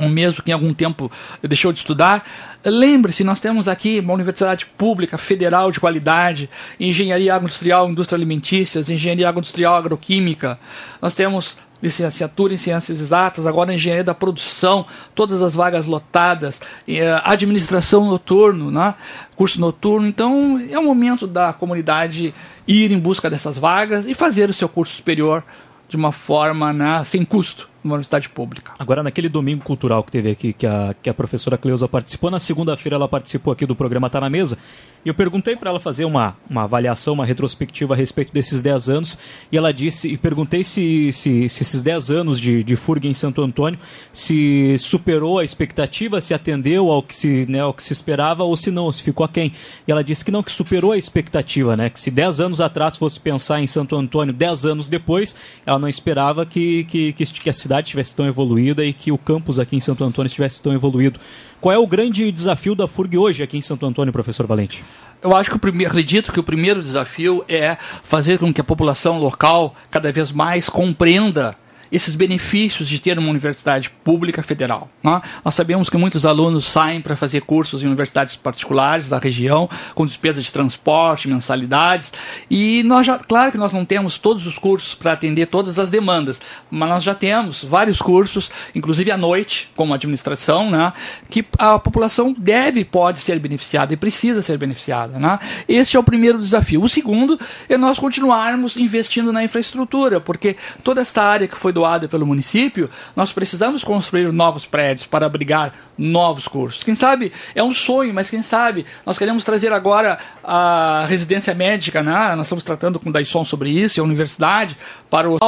Um 0.00 0.08
mesmo 0.08 0.42
que 0.42 0.50
em 0.50 0.54
algum 0.54 0.72
tempo 0.72 1.10
deixou 1.42 1.72
de 1.72 1.78
estudar. 1.80 2.24
Lembre-se, 2.64 3.22
nós 3.22 3.38
temos 3.38 3.68
aqui 3.68 4.00
uma 4.00 4.14
universidade 4.14 4.66
pública, 4.66 5.18
federal 5.18 5.70
de 5.70 5.78
qualidade, 5.78 6.48
engenharia 6.78 7.34
agroindustrial, 7.34 7.88
indústria 7.90 8.16
alimentícias, 8.16 8.90
engenharia 8.90 9.28
agroindustrial, 9.28 9.76
agroquímica. 9.76 10.58
Nós 11.00 11.14
temos 11.14 11.56
licenciatura 11.82 12.52
em 12.52 12.56
ciências 12.56 13.00
exatas, 13.00 13.46
agora 13.46 13.72
engenharia 13.72 14.04
da 14.04 14.14
produção, 14.14 14.84
todas 15.14 15.40
as 15.40 15.54
vagas 15.54 15.86
lotadas, 15.86 16.60
eh, 16.86 17.20
administração 17.24 18.06
noturno, 18.06 18.70
né? 18.70 18.94
curso 19.34 19.60
noturno. 19.60 20.06
Então, 20.06 20.60
é 20.70 20.78
o 20.78 20.84
momento 20.84 21.26
da 21.26 21.52
comunidade 21.52 22.34
ir 22.68 22.92
em 22.92 22.98
busca 22.98 23.30
dessas 23.30 23.56
vagas 23.56 24.06
e 24.06 24.14
fazer 24.14 24.50
o 24.50 24.54
seu 24.54 24.68
curso 24.68 24.96
superior 24.96 25.42
de 25.88 25.96
uma 25.96 26.12
forma 26.12 26.72
né, 26.72 27.02
sem 27.04 27.24
custo 27.24 27.69
numa 27.82 27.94
universidade 27.94 28.28
pública. 28.28 28.72
Agora, 28.78 29.02
naquele 29.02 29.28
domingo 29.28 29.62
cultural 29.62 30.02
que 30.02 30.10
teve 30.10 30.30
aqui, 30.30 30.52
que 30.52 30.66
a, 30.66 30.94
que 31.02 31.08
a 31.08 31.14
professora 31.14 31.56
Cleusa 31.56 31.88
participou, 31.88 32.30
na 32.30 32.38
segunda-feira 32.38 32.96
ela 32.96 33.08
participou 33.08 33.52
aqui 33.52 33.66
do 33.66 33.74
programa 33.74 34.10
Tá 34.10 34.20
na 34.20 34.30
Mesa, 34.30 34.58
e 35.04 35.08
eu 35.08 35.14
perguntei 35.14 35.56
para 35.56 35.70
ela 35.70 35.80
fazer 35.80 36.04
uma, 36.04 36.36
uma 36.48 36.64
avaliação, 36.64 37.14
uma 37.14 37.24
retrospectiva 37.24 37.94
a 37.94 37.96
respeito 37.96 38.32
desses 38.32 38.62
10 38.62 38.88
anos, 38.88 39.18
e 39.50 39.56
ela 39.56 39.72
disse, 39.72 40.08
e 40.08 40.16
perguntei 40.16 40.62
se, 40.62 41.10
se, 41.12 41.48
se 41.48 41.62
esses 41.62 41.82
10 41.82 42.10
anos 42.10 42.40
de, 42.40 42.62
de 42.62 42.76
FURG 42.76 43.08
em 43.08 43.14
Santo 43.14 43.40
Antônio, 43.40 43.78
se 44.12 44.76
superou 44.78 45.38
a 45.38 45.44
expectativa, 45.44 46.20
se 46.20 46.34
atendeu 46.34 46.90
ao 46.90 47.02
que 47.02 47.14
se, 47.14 47.46
né, 47.48 47.60
ao 47.60 47.72
que 47.72 47.82
se 47.82 47.92
esperava, 47.92 48.44
ou 48.44 48.56
se 48.56 48.70
não, 48.70 48.92
se 48.92 49.02
ficou 49.02 49.24
aquém. 49.24 49.52
E 49.88 49.90
ela 49.90 50.04
disse 50.04 50.24
que 50.24 50.30
não, 50.30 50.42
que 50.42 50.52
superou 50.52 50.92
a 50.92 50.98
expectativa, 50.98 51.76
né, 51.76 51.88
que 51.88 51.98
se 51.98 52.10
10 52.10 52.40
anos 52.40 52.60
atrás 52.60 52.96
fosse 52.96 53.18
pensar 53.18 53.60
em 53.60 53.66
Santo 53.66 53.96
Antônio 53.96 54.34
10 54.34 54.66
anos 54.66 54.88
depois, 54.88 55.36
ela 55.64 55.78
não 55.78 55.88
esperava 55.88 56.44
que, 56.44 56.84
que, 56.84 57.12
que, 57.14 57.24
que 57.24 57.50
a 57.50 57.54
cidade 57.54 57.88
estivesse 57.88 58.14
tão 58.14 58.26
evoluída 58.26 58.84
e 58.84 58.92
que 58.92 59.10
o 59.10 59.18
campus 59.18 59.58
aqui 59.58 59.76
em 59.76 59.80
Santo 59.80 60.04
Antônio 60.04 60.28
estivesse 60.28 60.62
tão 60.62 60.74
evoluído. 60.74 61.18
Qual 61.60 61.74
é 61.74 61.78
o 61.78 61.86
grande 61.86 62.32
desafio 62.32 62.74
da 62.74 62.88
FURG 62.88 63.18
hoje 63.18 63.42
aqui 63.42 63.58
em 63.58 63.60
Santo 63.60 63.84
Antônio, 63.84 64.10
professor 64.10 64.46
Valente? 64.46 64.82
Eu 65.20 65.36
acho 65.36 65.50
que 65.50 65.56
o 65.56 65.58
primeiro, 65.58 65.90
acredito 65.90 66.32
que 66.32 66.40
o 66.40 66.42
primeiro 66.42 66.82
desafio 66.82 67.44
é 67.46 67.76
fazer 67.78 68.38
com 68.38 68.50
que 68.50 68.62
a 68.62 68.64
população 68.64 69.18
local 69.18 69.74
cada 69.90 70.10
vez 70.10 70.32
mais 70.32 70.70
compreenda 70.70 71.54
esses 71.90 72.14
benefícios 72.14 72.88
de 72.88 72.98
ter 72.98 73.18
uma 73.18 73.28
universidade 73.28 73.90
pública 74.04 74.42
federal. 74.42 74.88
Né? 75.02 75.20
Nós 75.44 75.54
sabemos 75.54 75.90
que 75.90 75.96
muitos 75.96 76.24
alunos 76.24 76.66
saem 76.66 77.00
para 77.00 77.16
fazer 77.16 77.42
cursos 77.42 77.82
em 77.82 77.86
universidades 77.86 78.36
particulares 78.36 79.08
da 79.08 79.18
região, 79.18 79.68
com 79.94 80.06
despesa 80.06 80.40
de 80.40 80.50
transporte, 80.50 81.28
mensalidades, 81.28 82.12
e 82.50 82.82
nós 82.84 83.06
já, 83.06 83.18
claro 83.18 83.52
que 83.52 83.58
nós 83.58 83.72
não 83.72 83.84
temos 83.84 84.18
todos 84.18 84.46
os 84.46 84.58
cursos 84.58 84.94
para 84.94 85.12
atender 85.12 85.46
todas 85.46 85.78
as 85.78 85.90
demandas, 85.90 86.40
mas 86.70 86.88
nós 86.88 87.02
já 87.02 87.14
temos 87.14 87.64
vários 87.64 88.00
cursos, 88.00 88.50
inclusive 88.74 89.10
à 89.10 89.16
noite, 89.16 89.70
como 89.76 89.94
administração, 89.94 90.70
né? 90.70 90.92
que 91.28 91.44
a 91.58 91.78
população 91.78 92.34
deve, 92.36 92.84
pode 92.84 93.20
ser 93.20 93.38
beneficiada 93.38 93.92
e 93.92 93.96
precisa 93.96 94.42
ser 94.42 94.56
beneficiada. 94.58 95.18
Né? 95.18 95.38
Este 95.68 95.96
é 95.96 96.00
o 96.00 96.04
primeiro 96.04 96.38
desafio. 96.38 96.82
O 96.82 96.88
segundo 96.88 97.38
é 97.68 97.76
nós 97.76 97.98
continuarmos 97.98 98.76
investindo 98.76 99.32
na 99.32 99.42
infraestrutura, 99.42 100.20
porque 100.20 100.56
toda 100.82 101.00
esta 101.00 101.22
área 101.22 101.48
que 101.48 101.56
foi 101.56 101.72
do 101.72 101.79
doada 101.80 102.06
pelo 102.06 102.26
município, 102.26 102.90
nós 103.16 103.32
precisamos 103.32 103.82
construir 103.82 104.30
novos 104.30 104.66
prédios 104.66 105.06
para 105.06 105.24
abrigar 105.24 105.72
novos 105.96 106.46
cursos. 106.46 106.84
Quem 106.84 106.94
sabe 106.94 107.32
é 107.54 107.62
um 107.62 107.72
sonho, 107.72 108.12
mas 108.12 108.28
quem 108.28 108.42
sabe 108.42 108.84
nós 109.06 109.16
queremos 109.16 109.44
trazer 109.44 109.72
agora 109.72 110.18
a 110.44 111.06
residência 111.08 111.54
médica, 111.54 112.02
né? 112.02 112.34
Nós 112.36 112.46
estamos 112.46 112.62
tratando 112.62 113.00
com 113.00 113.08
o 113.08 113.12
Daisson 113.12 113.44
sobre 113.46 113.70
isso, 113.70 113.98
e 113.98 114.00
a 114.00 114.04
universidade 114.04 114.76
para 115.08 115.30
o 115.30 115.38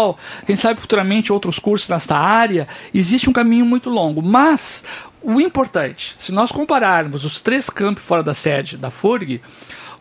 quem 0.46 0.56
sabe 0.56 0.80
futuramente 0.80 1.30
outros 1.30 1.58
cursos 1.58 1.88
nesta 1.90 2.16
área. 2.16 2.66
Existe 2.94 3.28
um 3.28 3.32
caminho 3.32 3.66
muito 3.66 3.90
longo, 3.90 4.22
mas 4.22 4.82
o 5.20 5.38
importante, 5.38 6.14
se 6.18 6.32
nós 6.32 6.50
compararmos 6.50 7.26
os 7.26 7.42
três 7.42 7.68
campos 7.68 8.02
fora 8.02 8.22
da 8.22 8.32
sede 8.32 8.78
da 8.78 8.90
FURG, 8.90 9.42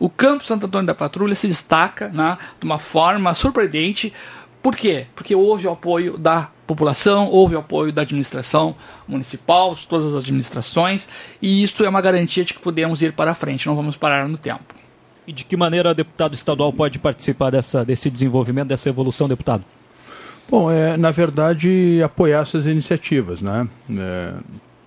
o 0.00 0.08
campo 0.08 0.44
Santo 0.44 0.66
Antônio 0.66 0.86
da 0.86 0.94
Patrulha 0.94 1.34
se 1.34 1.46
destaca 1.46 2.08
né, 2.08 2.36
de 2.58 2.64
uma 2.64 2.78
forma 2.78 3.34
surpreendente 3.34 4.12
por 4.62 4.76
quê? 4.76 5.06
Porque 5.14 5.34
houve 5.34 5.66
o 5.66 5.72
apoio 5.72 6.16
da 6.16 6.48
população, 6.66 7.28
houve 7.28 7.56
o 7.56 7.58
apoio 7.58 7.92
da 7.92 8.02
administração 8.02 8.74
municipal, 9.08 9.74
de 9.74 9.86
todas 9.88 10.14
as 10.14 10.22
administrações, 10.22 11.08
e 11.40 11.62
isso 11.64 11.84
é 11.84 11.88
uma 11.88 12.00
garantia 12.00 12.44
de 12.44 12.54
que 12.54 12.60
podemos 12.60 13.02
ir 13.02 13.12
para 13.12 13.34
frente, 13.34 13.66
não 13.66 13.74
vamos 13.74 13.96
parar 13.96 14.28
no 14.28 14.38
tempo. 14.38 14.74
E 15.26 15.32
de 15.32 15.44
que 15.44 15.56
maneira 15.56 15.90
o 15.90 15.94
deputado 15.94 16.34
estadual 16.34 16.72
pode 16.72 16.98
participar 16.98 17.50
dessa, 17.50 17.84
desse 17.84 18.08
desenvolvimento, 18.08 18.68
dessa 18.68 18.88
evolução, 18.88 19.28
deputado? 19.28 19.64
Bom, 20.48 20.70
é, 20.70 20.96
na 20.96 21.10
verdade, 21.10 22.00
apoiar 22.04 22.42
essas 22.42 22.66
iniciativas. 22.66 23.40
Né? 23.40 23.68
É, 23.90 24.34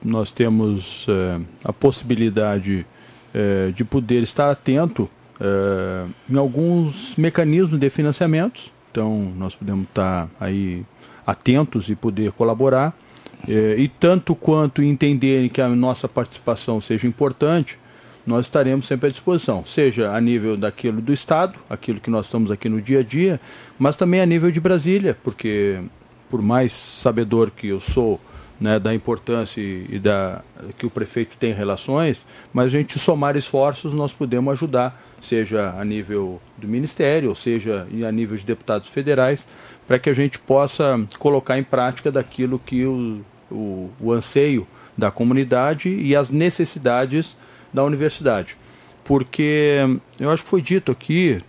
nós 0.04 0.32
temos 0.32 1.06
é, 1.10 1.40
a 1.64 1.74
possibilidade 1.74 2.86
é, 3.34 3.72
de 3.72 3.84
poder 3.84 4.24
estar 4.24 4.50
atento 4.50 5.10
é, 5.40 6.06
em 6.30 6.38
alguns 6.38 7.16
mecanismos 7.18 7.80
de 7.80 7.90
financiamentos 7.90 8.75
então, 8.96 9.30
nós 9.36 9.54
podemos 9.54 9.84
estar 9.90 10.30
aí 10.40 10.86
atentos 11.28 11.90
e 11.90 11.96
poder 11.98 12.32
colaborar. 12.32 12.98
É, 13.46 13.76
e 13.78 13.90
tanto 13.90 14.34
quanto 14.34 14.82
entenderem 14.82 15.50
que 15.50 15.62
a 15.62 15.68
nossa 15.68 16.08
participação 16.08 16.80
seja 16.80 17.06
importante, 17.06 17.78
nós 18.26 18.46
estaremos 18.46 18.88
sempre 18.88 19.10
à 19.10 19.12
disposição, 19.12 19.66
seja 19.66 20.16
a 20.16 20.22
nível 20.22 20.56
daquilo 20.56 21.02
do 21.02 21.12
Estado, 21.12 21.60
aquilo 21.70 22.00
que 22.00 22.10
nós 22.10 22.28
estamos 22.28 22.50
aqui 22.50 22.70
no 22.70 22.82
dia 22.82 23.02
a 23.02 23.04
dia, 23.04 23.40
mas 23.78 23.98
também 23.98 24.22
a 24.22 24.26
nível 24.26 24.50
de 24.50 24.62
Brasília, 24.62 25.16
porque 25.22 25.82
por 26.30 26.42
mais 26.42 26.72
sabedor 26.72 27.52
que 27.52 27.68
eu 27.68 27.82
sou 27.82 28.20
né, 28.62 28.80
da 28.80 28.96
importância 28.96 29.60
e 29.60 30.00
da 30.00 30.42
que 30.78 30.86
o 30.86 30.90
prefeito 30.90 31.36
tem 31.36 31.52
relações, 31.52 32.26
mas 32.54 32.68
a 32.68 32.70
gente 32.70 32.98
somar 32.98 33.36
esforços 33.36 33.94
nós 33.94 34.14
podemos 34.14 34.54
ajudar 34.54 34.98
seja 35.26 35.74
a 35.78 35.84
nível 35.84 36.42
do 36.58 36.68
Ministério, 36.68 37.30
ou 37.30 37.36
seja 37.36 37.88
a 38.08 38.12
nível 38.12 38.38
de 38.38 38.46
deputados 38.46 38.90
federais, 38.90 39.46
para 39.88 40.00
que 40.00 40.10
a 40.10 40.14
gente 40.14 40.40
possa 40.40 41.06
colocar 41.20 41.58
em 41.58 41.64
prática 41.64 42.12
daquilo 42.12 42.60
que 42.60 42.86
o, 42.86 43.22
o, 43.52 43.90
o 44.00 44.12
anseio 44.12 44.68
da 44.98 45.12
comunidade 45.12 45.90
e 45.90 46.16
as 46.16 46.30
necessidades 46.30 47.36
da 47.74 47.84
universidade. 47.84 48.58
Porque 49.04 49.80
eu 50.20 50.32
acho 50.32 50.44
que 50.44 50.50
foi 50.50 50.62
dito 50.62 50.92
aqui, 50.92 51.40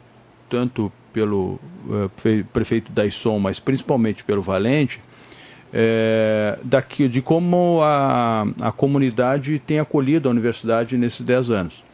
tanto 0.51 0.93
pelo 1.13 1.59
uh, 1.87 2.11
prefeito 2.53 2.93
Daisson, 2.93 3.39
mas 3.39 3.59
principalmente 3.59 4.25
pelo 4.25 4.43
Valente, 4.43 5.01
é, 5.73 6.59
daqui, 6.63 7.09
de 7.09 7.21
como 7.21 7.81
a, 7.83 8.47
a 8.61 8.73
comunidade 8.73 9.59
tem 9.59 9.79
acolhido 9.79 10.29
a 10.29 10.31
universidade 10.31 10.97
nesses 10.97 11.23
10 11.23 11.51
anos. 11.51 11.86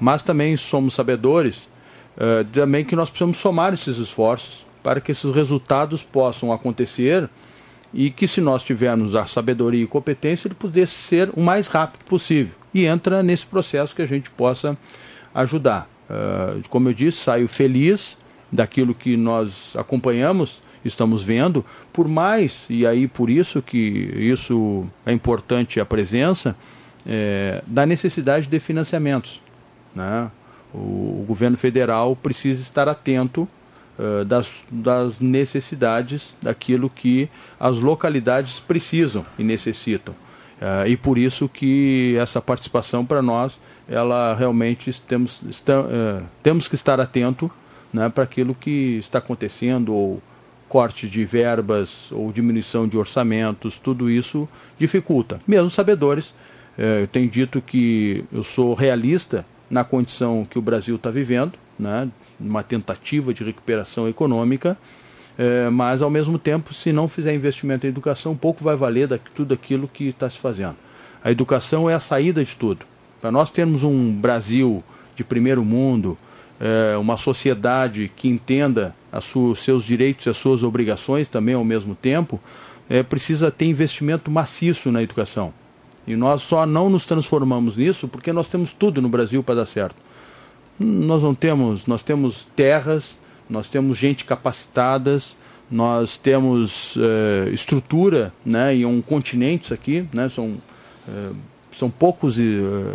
Mas 0.00 0.22
também 0.22 0.56
somos 0.56 0.94
sabedores 0.94 1.68
uh, 2.16 2.44
também 2.52 2.84
que 2.84 2.96
nós 2.96 3.10
precisamos 3.10 3.38
somar 3.38 3.72
esses 3.74 3.96
esforços 3.96 4.64
para 4.82 5.00
que 5.00 5.12
esses 5.12 5.30
resultados 5.32 6.02
possam 6.02 6.52
acontecer 6.52 7.28
e 7.92 8.10
que 8.10 8.26
se 8.26 8.40
nós 8.40 8.62
tivermos 8.62 9.14
a 9.14 9.24
sabedoria 9.24 9.84
e 9.84 9.86
competência, 9.86 10.48
ele 10.48 10.54
pudesse 10.54 10.92
ser 10.92 11.30
o 11.34 11.40
mais 11.40 11.68
rápido 11.68 12.04
possível. 12.04 12.52
E 12.74 12.84
entra 12.84 13.22
nesse 13.22 13.46
processo 13.46 13.94
que 13.94 14.02
a 14.02 14.06
gente 14.06 14.28
possa 14.30 14.76
ajudar. 15.34 15.88
Uh, 16.10 16.60
como 16.68 16.88
eu 16.88 16.92
disse, 16.92 17.18
saio 17.18 17.46
feliz 17.46 18.18
daquilo 18.50 18.94
que 18.94 19.16
nós 19.16 19.72
acompanhamos, 19.76 20.60
estamos 20.84 21.22
vendo, 21.22 21.64
por 21.92 22.06
mais, 22.06 22.66
e 22.68 22.86
aí 22.86 23.08
por 23.08 23.30
isso 23.30 23.62
que 23.62 23.78
isso 23.78 24.84
é 25.06 25.12
importante 25.12 25.80
a 25.80 25.84
presença, 25.84 26.56
é, 27.06 27.62
da 27.66 27.86
necessidade 27.86 28.46
de 28.46 28.60
financiamentos. 28.60 29.40
Né? 29.94 30.30
O, 30.72 30.78
o 31.22 31.24
governo 31.26 31.56
federal 31.56 32.16
precisa 32.16 32.60
estar 32.60 32.88
atento 32.88 33.48
uh, 33.98 34.24
das, 34.24 34.64
das 34.70 35.20
necessidades 35.20 36.36
daquilo 36.42 36.90
que 36.90 37.28
as 37.58 37.78
localidades 37.78 38.60
precisam 38.60 39.24
e 39.38 39.44
necessitam. 39.44 40.14
Uh, 40.60 40.86
e 40.86 40.96
por 40.96 41.18
isso 41.18 41.48
que 41.48 42.16
essa 42.18 42.40
participação 42.40 43.04
para 43.04 43.20
nós, 43.20 43.58
ela 43.88 44.34
realmente 44.34 45.00
temos, 45.02 45.42
está, 45.48 45.80
uh, 45.80 46.24
temos 46.42 46.68
que 46.68 46.74
estar 46.74 47.00
atento 47.00 47.50
né, 47.92 48.08
para 48.08 48.24
aquilo 48.24 48.54
que 48.54 48.98
está 48.98 49.18
acontecendo, 49.18 49.94
ou 49.94 50.22
corte 50.68 51.08
de 51.08 51.24
verbas, 51.24 52.10
ou 52.10 52.32
diminuição 52.32 52.88
de 52.88 52.98
orçamentos, 52.98 53.78
tudo 53.78 54.10
isso 54.10 54.48
dificulta. 54.76 55.40
Mesmo 55.46 55.70
sabedores, 55.70 56.34
eh, 56.76 57.02
eu 57.02 57.06
tenho 57.06 57.30
dito 57.30 57.62
que 57.62 58.24
eu 58.32 58.42
sou 58.42 58.74
realista 58.74 59.46
na 59.70 59.84
condição 59.84 60.46
que 60.48 60.58
o 60.58 60.62
Brasil 60.62 60.96
está 60.96 61.10
vivendo, 61.10 61.52
né, 61.78 62.08
uma 62.38 62.62
tentativa 62.62 63.32
de 63.32 63.42
recuperação 63.44 64.08
econômica, 64.08 64.76
eh, 65.38 65.68
mas 65.70 66.02
ao 66.02 66.10
mesmo 66.10 66.38
tempo, 66.38 66.72
se 66.72 66.92
não 66.92 67.08
fizer 67.08 67.34
investimento 67.34 67.86
em 67.86 67.88
educação, 67.88 68.36
pouco 68.36 68.62
vai 68.62 68.76
valer 68.76 69.08
de 69.08 69.18
tudo 69.34 69.54
aquilo 69.54 69.88
que 69.88 70.08
está 70.08 70.28
se 70.28 70.38
fazendo. 70.38 70.76
A 71.22 71.30
educação 71.30 71.88
é 71.88 71.94
a 71.94 72.00
saída 72.00 72.44
de 72.44 72.54
tudo. 72.54 72.84
Para 73.20 73.32
nós 73.32 73.50
termos 73.50 73.82
um 73.82 74.12
Brasil 74.12 74.84
de 75.16 75.24
primeiro 75.24 75.64
mundo, 75.64 76.18
é, 76.60 76.96
uma 76.96 77.16
sociedade 77.16 78.10
que 78.14 78.28
entenda 78.28 78.94
os 79.12 79.58
seus 79.60 79.84
direitos 79.84 80.26
e 80.26 80.30
as 80.30 80.36
suas 80.36 80.62
obrigações 80.62 81.28
também 81.28 81.54
ao 81.54 81.64
mesmo 81.64 81.94
tempo, 81.94 82.40
é, 82.88 83.02
precisa 83.02 83.50
ter 83.50 83.64
investimento 83.64 84.30
maciço 84.30 84.92
na 84.92 85.02
educação. 85.02 85.52
E 86.06 86.16
nós 86.16 86.42
só 86.42 86.66
não 86.66 86.90
nos 86.90 87.06
transformamos 87.06 87.76
nisso 87.76 88.08
porque 88.08 88.32
nós 88.32 88.48
temos 88.48 88.72
tudo 88.72 89.00
no 89.00 89.08
Brasil 89.08 89.42
para 89.42 89.56
dar 89.56 89.66
certo. 89.66 89.96
Nós 90.78 91.22
não 91.22 91.34
temos, 91.34 91.86
nós 91.86 92.02
temos 92.02 92.46
terras, 92.54 93.16
nós 93.48 93.68
temos 93.68 93.96
gente 93.96 94.24
capacitadas, 94.24 95.36
nós 95.70 96.16
temos 96.16 96.96
é, 96.98 97.50
estrutura, 97.50 98.32
né, 98.44 98.76
e 98.76 98.84
um 98.84 99.00
continente 99.00 99.72
aqui, 99.72 100.06
né, 100.12 100.28
são, 100.28 100.56
é, 101.08 101.30
são 101.76 101.90
poucos 101.90 102.38
é, 102.38 102.42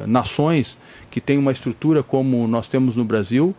nações 0.06 0.78
que 1.10 1.20
tem 1.20 1.38
uma 1.38 1.52
estrutura 1.52 2.04
como 2.04 2.48
nós 2.48 2.68
temos 2.68 2.96
no 2.96 3.04
Brasil, 3.04 3.56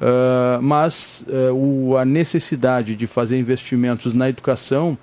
uh, 0.00 0.62
mas 0.62 1.24
uh, 1.26 1.54
o, 1.54 1.96
a 1.96 2.04
necessidade 2.04 2.94
de 2.94 3.06
fazer 3.06 3.38
investimentos 3.38 4.12
na 4.12 4.28
educação, 4.28 4.98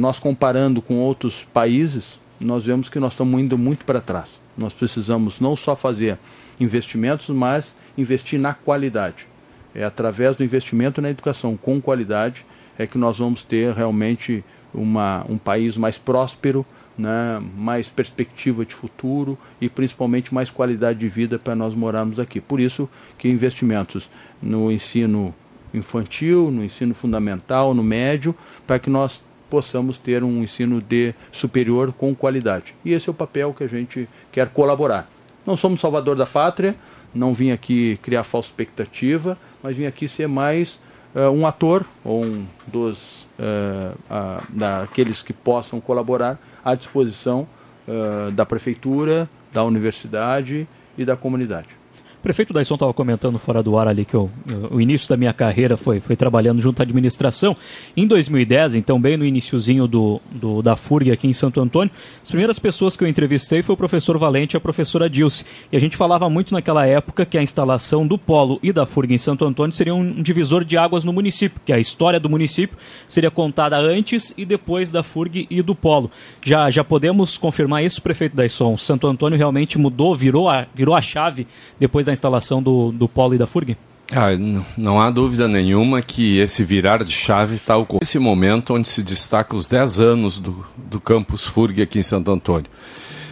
nós 0.00 0.18
comparando 0.18 0.82
com 0.82 0.96
outros 0.96 1.46
países, 1.52 2.18
nós 2.44 2.64
vemos 2.64 2.88
que 2.88 2.98
nós 2.98 3.12
estamos 3.12 3.40
indo 3.40 3.56
muito 3.58 3.84
para 3.84 4.00
trás. 4.00 4.30
Nós 4.56 4.72
precisamos 4.72 5.40
não 5.40 5.54
só 5.54 5.76
fazer 5.76 6.18
investimentos, 6.58 7.28
mas 7.28 7.74
investir 7.96 8.38
na 8.38 8.54
qualidade. 8.54 9.26
É 9.74 9.84
através 9.84 10.36
do 10.36 10.44
investimento 10.44 11.00
na 11.00 11.10
educação 11.10 11.56
com 11.56 11.80
qualidade 11.80 12.44
é 12.78 12.86
que 12.86 12.98
nós 12.98 13.18
vamos 13.18 13.44
ter 13.44 13.74
realmente 13.74 14.42
uma, 14.72 15.24
um 15.28 15.36
país 15.36 15.76
mais 15.76 15.98
próspero, 15.98 16.64
né, 16.96 17.42
mais 17.56 17.88
perspectiva 17.88 18.64
de 18.64 18.74
futuro 18.74 19.38
e 19.60 19.68
principalmente 19.68 20.34
mais 20.34 20.50
qualidade 20.50 20.98
de 20.98 21.08
vida 21.08 21.38
para 21.38 21.54
nós 21.54 21.74
morarmos 21.74 22.18
aqui. 22.18 22.40
Por 22.40 22.60
isso 22.60 22.88
que 23.18 23.28
investimentos 23.28 24.08
no 24.42 24.70
ensino 24.72 25.34
infantil, 25.72 26.50
no 26.50 26.64
ensino 26.64 26.94
fundamental, 26.94 27.74
no 27.74 27.82
médio, 27.82 28.34
para 28.66 28.78
que 28.78 28.90
nós 28.90 29.22
possamos 29.50 29.98
ter 29.98 30.22
um 30.22 30.42
ensino 30.42 30.80
de 30.80 31.12
superior 31.32 31.92
com 31.92 32.14
qualidade. 32.14 32.74
E 32.84 32.92
esse 32.92 33.08
é 33.08 33.10
o 33.10 33.14
papel 33.14 33.52
que 33.52 33.64
a 33.64 33.66
gente 33.66 34.08
quer 34.30 34.48
colaborar. 34.48 35.10
Não 35.44 35.56
somos 35.56 35.80
salvador 35.80 36.16
da 36.16 36.26
pátria, 36.26 36.76
não 37.12 37.34
vim 37.34 37.50
aqui 37.50 37.98
criar 38.02 38.22
falsa 38.22 38.48
expectativa, 38.48 39.36
mas 39.62 39.76
vim 39.76 39.84
aqui 39.84 40.06
ser 40.06 40.28
mais 40.28 40.78
uh, 41.14 41.30
um 41.30 41.46
ator 41.46 41.84
ou 42.04 42.24
um 42.24 42.46
dos 42.66 43.24
uh, 43.38 43.96
uh, 44.08 44.46
daqueles 44.50 45.22
que 45.22 45.32
possam 45.32 45.80
colaborar 45.80 46.38
à 46.64 46.74
disposição 46.74 47.48
uh, 47.88 48.30
da 48.30 48.46
prefeitura, 48.46 49.28
da 49.52 49.64
universidade 49.64 50.68
e 50.96 51.04
da 51.04 51.16
comunidade. 51.16 51.79
O 52.20 52.22
prefeito 52.22 52.52
Daisson 52.52 52.74
estava 52.74 52.92
comentando 52.92 53.38
fora 53.38 53.62
do 53.62 53.78
ar 53.78 53.88
ali 53.88 54.04
que 54.04 54.12
eu, 54.12 54.30
eu, 54.46 54.68
o 54.72 54.78
início 54.78 55.08
da 55.08 55.16
minha 55.16 55.32
carreira 55.32 55.74
foi, 55.74 56.00
foi 56.00 56.14
trabalhando 56.14 56.60
junto 56.60 56.78
à 56.78 56.82
administração. 56.82 57.56
Em 57.96 58.06
2010, 58.06 58.74
então 58.74 59.00
bem 59.00 59.16
no 59.16 59.24
iníciozinho 59.24 59.86
do, 59.86 60.20
do, 60.30 60.60
da 60.60 60.76
FURG 60.76 61.10
aqui 61.10 61.26
em 61.26 61.32
Santo 61.32 61.62
Antônio, 61.62 61.90
as 62.22 62.28
primeiras 62.28 62.58
pessoas 62.58 62.94
que 62.94 63.02
eu 63.02 63.08
entrevistei 63.08 63.62
foi 63.62 63.72
o 63.72 63.76
professor 63.76 64.18
Valente 64.18 64.54
e 64.54 64.58
a 64.58 64.60
professora 64.60 65.08
Dilce. 65.08 65.46
E 65.72 65.78
a 65.78 65.80
gente 65.80 65.96
falava 65.96 66.28
muito 66.28 66.52
naquela 66.52 66.86
época 66.86 67.24
que 67.24 67.38
a 67.38 67.42
instalação 67.42 68.06
do 68.06 68.18
polo 68.18 68.60
e 68.62 68.70
da 68.70 68.84
FURG 68.84 69.14
em 69.14 69.18
Santo 69.18 69.46
Antônio 69.46 69.74
seria 69.74 69.94
um 69.94 70.22
divisor 70.22 70.62
de 70.62 70.76
águas 70.76 71.04
no 71.04 71.14
município, 71.14 71.58
que 71.64 71.72
a 71.72 71.78
história 71.78 72.20
do 72.20 72.28
município 72.28 72.76
seria 73.08 73.30
contada 73.30 73.78
antes 73.78 74.34
e 74.36 74.44
depois 74.44 74.90
da 74.90 75.02
FURG 75.02 75.46
e 75.48 75.62
do 75.62 75.74
polo. 75.74 76.10
Já, 76.44 76.68
já 76.68 76.84
podemos 76.84 77.38
confirmar 77.38 77.82
isso, 77.82 78.02
prefeito 78.02 78.36
Daisson? 78.36 78.76
Santo 78.76 79.06
Antônio 79.06 79.38
realmente 79.38 79.78
mudou, 79.78 80.14
virou 80.14 80.50
a, 80.50 80.66
virou 80.74 80.94
a 80.94 81.00
chave 81.00 81.46
depois 81.78 82.09
da 82.09 82.09
da 82.10 82.12
instalação 82.12 82.62
do, 82.62 82.92
do 82.92 83.08
Polo 83.08 83.34
e 83.34 83.38
da 83.38 83.46
FURG? 83.46 83.76
Ah, 84.12 84.30
não 84.76 85.00
há 85.00 85.08
dúvida 85.08 85.46
nenhuma 85.46 86.02
que 86.02 86.38
esse 86.38 86.64
virar 86.64 87.04
de 87.04 87.12
chave 87.12 87.54
está 87.54 87.76
ocorrendo 87.76 88.02
nesse 88.02 88.18
momento 88.18 88.74
onde 88.74 88.88
se 88.88 89.02
destaca 89.02 89.54
os 89.54 89.68
10 89.68 90.00
anos 90.00 90.38
do, 90.38 90.66
do 90.76 91.00
campus 91.00 91.46
FURG 91.46 91.80
aqui 91.82 92.00
em 92.00 92.02
Santo 92.02 92.32
Antônio. 92.32 92.68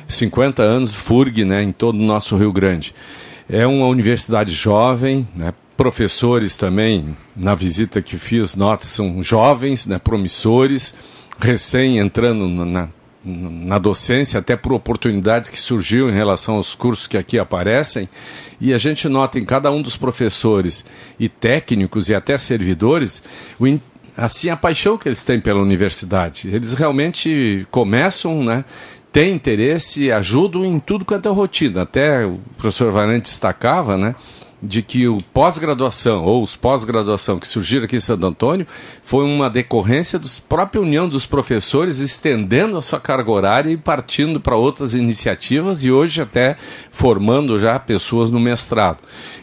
50 0.06 0.62
anos 0.62 0.94
FURG 0.94 1.44
né, 1.44 1.62
em 1.64 1.72
todo 1.72 1.96
o 1.96 2.02
nosso 2.02 2.36
Rio 2.36 2.52
Grande. 2.52 2.94
É 3.48 3.66
uma 3.66 3.86
universidade 3.86 4.52
jovem, 4.52 5.26
né, 5.34 5.52
professores 5.76 6.56
também, 6.56 7.16
na 7.34 7.54
visita 7.56 8.00
que 8.00 8.16
fiz, 8.16 8.54
nota, 8.54 8.84
são 8.84 9.20
jovens, 9.22 9.84
né, 9.86 9.98
promissores, 9.98 10.94
recém 11.40 11.98
entrando 11.98 12.46
na, 12.64 12.88
na 13.24 13.78
docência, 13.78 14.38
até 14.38 14.57
por 14.57 14.72
oportunidades 14.72 15.50
que 15.50 15.59
surgiu 15.59 16.09
em 16.09 16.14
relação 16.14 16.57
aos 16.57 16.74
cursos 16.74 17.07
que 17.07 17.16
aqui 17.16 17.38
aparecem, 17.38 18.09
e 18.61 18.72
a 18.72 18.78
gente 18.78 19.09
nota 19.09 19.38
em 19.38 19.44
cada 19.44 19.70
um 19.70 19.83
dos 19.83 19.96
professores 19.96 20.85
e 21.18 21.28
técnicos 21.28 22.09
e 22.09 22.14
até 22.14 22.38
servidores 22.38 23.22
o, 23.61 23.66
assim 24.16 24.50
a 24.50 24.57
paixão 24.57 24.96
que 24.96 25.09
eles 25.09 25.24
têm 25.24 25.40
pela 25.40 25.61
universidade. 25.61 26.48
Eles 26.48 26.72
realmente 26.72 27.66
começam, 27.70 28.42
né, 28.42 28.64
têm 29.12 29.35
interesse, 29.35 30.11
ajudam 30.12 30.64
em 30.64 30.78
tudo 30.78 31.04
quanto 31.04 31.28
é 31.28 31.33
rotina. 31.33 31.83
Até 31.83 32.24
o 32.24 32.38
professor 32.57 32.90
Valente 32.92 33.31
destacava, 33.31 33.96
né, 33.96 34.14
de 34.61 34.83
que 34.83 35.07
o 35.07 35.23
pós-graduação 35.33 36.25
ou 36.25 36.42
os 36.42 36.57
pós-graduação 36.57 37.38
que 37.38 37.47
surgiram 37.47 37.85
aqui 37.85 37.97
em 37.97 38.01
Santo 38.01 38.27
Antônio 38.27 38.66
foi 39.03 39.25
uma 39.25 39.49
decorrência 39.49 40.18
da 40.18 40.27
própria 40.49 40.83
união 40.83 41.09
dos 41.09 41.25
professores 41.25 41.99
estendendo 41.99 42.77
a 42.77 42.83
sua 42.83 42.99
carga 42.99 43.31
horária 43.31 43.71
e 43.71 43.77
partindo 43.77 44.40
para 44.40 44.57
outras 44.57 44.94
iniciativas 44.94 45.85
e 45.85 45.92
hoje 45.92 46.21
até 46.21 46.57
formando 46.90 47.59
já 47.59 47.79
pessoas 47.79 48.31
no 48.31 48.40
mestrado. 48.40 48.99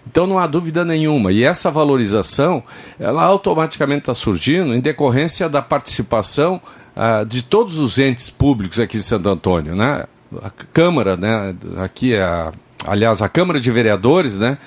Então 0.06 0.28
não 0.28 0.38
há 0.38 0.48
dúvida 0.48 0.84
nenhuma 0.84 1.32
e 1.32 1.44
essa 1.44 1.72
valorização 1.72 2.62
ela 3.00 3.24
automaticamente 3.24 4.02
está 4.02 4.14
surgindo 4.14 4.76
em 4.76 4.82
decorrência 4.82 5.48
da 5.48 5.62
participação 5.62 6.62
uh, 6.96 7.26
de 7.26 7.44
todos 7.44 7.78
os 7.78 7.98
entes 8.00 8.30
públicos 8.30 8.80
aqui 8.80 8.98
em 8.98 9.02
Santo 9.02 9.30
Antônio, 9.30 9.76
né? 9.76 10.06
A 10.42 10.50
Câmara, 10.50 11.16
né? 11.16 11.56
Aqui 11.78 12.14
é 12.14 12.22
a, 12.22 12.52
aliás 12.86 13.22
a 13.22 13.30
Câmara 13.30 13.60
de 13.60 13.72
Vereadores, 13.72 14.38
né? 14.38 14.58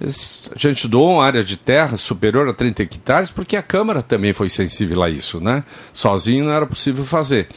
A 0.00 0.58
gente 0.58 0.88
doou 0.88 1.14
uma 1.14 1.24
área 1.24 1.42
de 1.42 1.56
terra 1.56 1.96
superior 1.96 2.48
a 2.48 2.52
30 2.52 2.82
hectares 2.82 3.30
porque 3.30 3.56
a 3.56 3.62
Câmara 3.62 4.02
também 4.02 4.32
foi 4.32 4.48
sensível 4.48 5.02
a 5.02 5.08
isso, 5.08 5.40
né? 5.40 5.64
Sozinho 5.92 6.46
não 6.46 6.52
era 6.52 6.66
possível 6.66 7.04
fazer. 7.04 7.48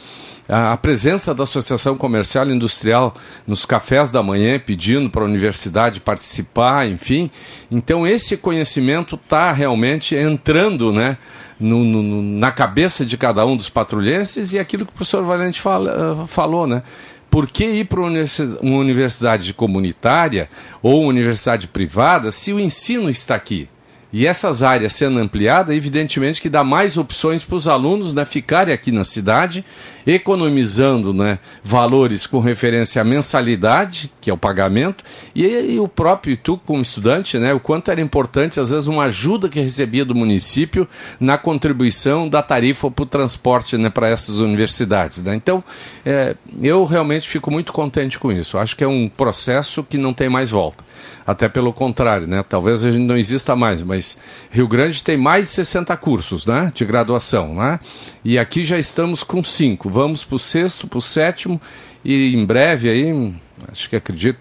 A, 0.48 0.78
presença 0.78 1.34
da 1.34 1.42
Associação 1.42 1.94
Comercial 1.94 2.48
e 2.48 2.54
Industrial 2.54 3.14
nos 3.46 3.66
cafés 3.66 4.10
da 4.10 4.22
manhã, 4.22 4.58
pedindo 4.58 5.10
para 5.10 5.20
a 5.20 5.26
universidade 5.26 6.00
participar, 6.00 6.88
enfim. 6.88 7.30
Então, 7.70 8.06
esse 8.06 8.34
conhecimento 8.38 9.16
está 9.16 9.52
realmente 9.52 10.16
entrando, 10.16 10.90
né? 10.90 11.18
No, 11.60 11.84
no, 11.84 12.22
na 12.38 12.52
cabeça 12.52 13.04
de 13.04 13.18
cada 13.18 13.44
um 13.44 13.56
dos 13.56 13.68
patrulhenses 13.68 14.52
e 14.52 14.60
aquilo 14.60 14.86
que 14.86 14.92
o 14.92 14.94
professor 14.94 15.24
Valente 15.24 15.60
fala, 15.60 16.24
falou, 16.26 16.66
né? 16.66 16.82
Por 17.30 17.46
que 17.48 17.64
ir 17.64 17.84
para 17.86 18.00
uma 18.00 18.78
universidade 18.78 19.52
comunitária 19.54 20.48
ou 20.82 21.00
uma 21.02 21.08
universidade 21.08 21.68
privada 21.68 22.30
se 22.30 22.52
o 22.52 22.60
ensino 22.60 23.10
está 23.10 23.34
aqui? 23.34 23.68
E 24.10 24.26
essas 24.26 24.62
áreas 24.62 24.94
sendo 24.94 25.18
ampliadas, 25.18 25.76
evidentemente 25.76 26.40
que 26.40 26.48
dá 26.48 26.64
mais 26.64 26.96
opções 26.96 27.44
para 27.44 27.56
os 27.56 27.68
alunos 27.68 28.14
né, 28.14 28.24
ficarem 28.24 28.72
aqui 28.72 28.90
na 28.90 29.04
cidade, 29.04 29.62
economizando 30.06 31.12
né, 31.12 31.38
valores 31.62 32.26
com 32.26 32.40
referência 32.40 33.02
à 33.02 33.04
mensalidade, 33.04 34.10
que 34.18 34.30
é 34.30 34.32
o 34.32 34.38
pagamento, 34.38 35.04
e, 35.34 35.44
e 35.44 35.78
o 35.78 35.86
próprio 35.86 36.38
tu, 36.38 36.56
como 36.56 36.80
estudante, 36.80 37.38
né, 37.38 37.52
o 37.52 37.60
quanto 37.60 37.90
era 37.90 38.00
importante, 38.00 38.58
às 38.58 38.70
vezes, 38.70 38.86
uma 38.86 39.04
ajuda 39.04 39.46
que 39.46 39.60
recebia 39.60 40.06
do 40.06 40.14
município 40.14 40.88
na 41.20 41.36
contribuição 41.36 42.26
da 42.26 42.42
tarifa 42.42 42.90
para 42.90 43.02
o 43.02 43.06
transporte 43.06 43.76
né, 43.76 43.90
para 43.90 44.08
essas 44.08 44.38
universidades. 44.38 45.22
Né? 45.22 45.34
Então, 45.34 45.62
é, 46.06 46.34
eu 46.62 46.82
realmente 46.86 47.28
fico 47.28 47.50
muito 47.50 47.74
contente 47.74 48.18
com 48.18 48.32
isso. 48.32 48.56
Acho 48.56 48.74
que 48.74 48.84
é 48.84 48.88
um 48.88 49.06
processo 49.06 49.84
que 49.84 49.98
não 49.98 50.14
tem 50.14 50.30
mais 50.30 50.50
volta. 50.50 50.87
Até 51.26 51.48
pelo 51.48 51.72
contrário, 51.72 52.26
né? 52.26 52.44
Talvez 52.48 52.84
a 52.84 52.90
gente 52.90 53.04
não 53.04 53.16
exista 53.16 53.54
mais, 53.54 53.82
mas 53.82 54.16
Rio 54.50 54.68
Grande 54.68 55.02
tem 55.02 55.16
mais 55.16 55.46
de 55.46 55.52
60 55.52 55.96
cursos, 55.96 56.46
né? 56.46 56.72
De 56.74 56.84
graduação, 56.84 57.54
né? 57.54 57.80
E 58.24 58.38
aqui 58.38 58.64
já 58.64 58.78
estamos 58.78 59.22
com 59.22 59.42
cinco. 59.42 59.90
Vamos 59.90 60.24
para 60.24 60.36
o 60.36 60.38
sexto, 60.38 60.86
para 60.86 60.98
o 60.98 61.02
sétimo 61.02 61.60
e 62.04 62.34
em 62.34 62.44
breve 62.44 62.88
aí, 62.88 63.34
acho 63.70 63.90
que 63.90 63.96
acredito, 63.96 64.40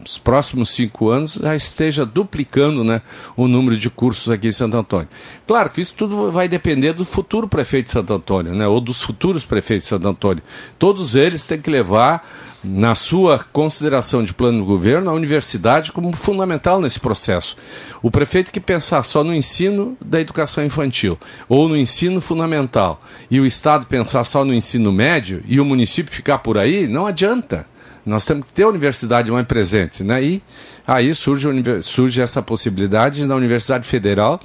nos 0.00 0.18
próximos 0.18 0.70
cinco 0.70 1.10
anos 1.10 1.34
já 1.34 1.54
esteja 1.54 2.06
duplicando 2.06 2.82
né, 2.82 3.02
o 3.36 3.46
número 3.46 3.76
de 3.76 3.90
cursos 3.90 4.30
aqui 4.30 4.48
em 4.48 4.52
Santo 4.52 4.76
Antônio. 4.76 5.08
Claro 5.46 5.70
que 5.70 5.80
isso 5.80 5.94
tudo 5.96 6.32
vai 6.32 6.48
depender 6.48 6.92
do 6.92 7.04
futuro 7.04 7.46
prefeito 7.46 7.86
de 7.86 7.92
Santo 7.92 8.14
Antônio, 8.14 8.54
né, 8.54 8.66
ou 8.66 8.80
dos 8.80 9.02
futuros 9.02 9.44
prefeitos 9.44 9.84
de 9.84 9.90
Santo 9.90 10.08
Antônio. 10.08 10.42
Todos 10.78 11.14
eles 11.14 11.46
têm 11.46 11.60
que 11.60 11.70
levar 11.70 12.26
na 12.62 12.94
sua 12.94 13.38
consideração 13.52 14.22
de 14.22 14.34
plano 14.34 14.60
de 14.60 14.66
governo 14.66 15.10
a 15.10 15.14
universidade 15.14 15.92
como 15.92 16.12
fundamental 16.12 16.80
nesse 16.80 17.00
processo. 17.00 17.56
O 18.02 18.10
prefeito 18.10 18.52
que 18.52 18.60
pensar 18.60 19.02
só 19.02 19.24
no 19.24 19.34
ensino 19.34 19.96
da 20.00 20.20
educação 20.20 20.64
infantil 20.64 21.18
ou 21.48 21.68
no 21.68 21.76
ensino 21.76 22.20
fundamental 22.20 23.02
e 23.30 23.40
o 23.40 23.46
Estado 23.46 23.86
pensar 23.86 24.24
só 24.24 24.44
no 24.44 24.52
ensino 24.52 24.92
médio 24.92 25.42
e 25.46 25.60
o 25.60 25.64
município 25.64 26.12
ficar 26.12 26.38
por 26.38 26.58
aí, 26.58 26.86
não 26.86 27.06
adianta. 27.06 27.66
Nós 28.04 28.24
temos 28.24 28.46
que 28.46 28.52
ter 28.52 28.64
a 28.64 28.68
universidade 28.68 29.30
mais 29.30 29.46
presente. 29.46 30.02
Né? 30.02 30.22
E 30.22 30.42
aí 30.86 31.14
surge, 31.14 31.48
surge 31.82 32.20
essa 32.20 32.42
possibilidade 32.42 33.24
na 33.26 33.34
Universidade 33.34 33.86
Federal 33.86 34.40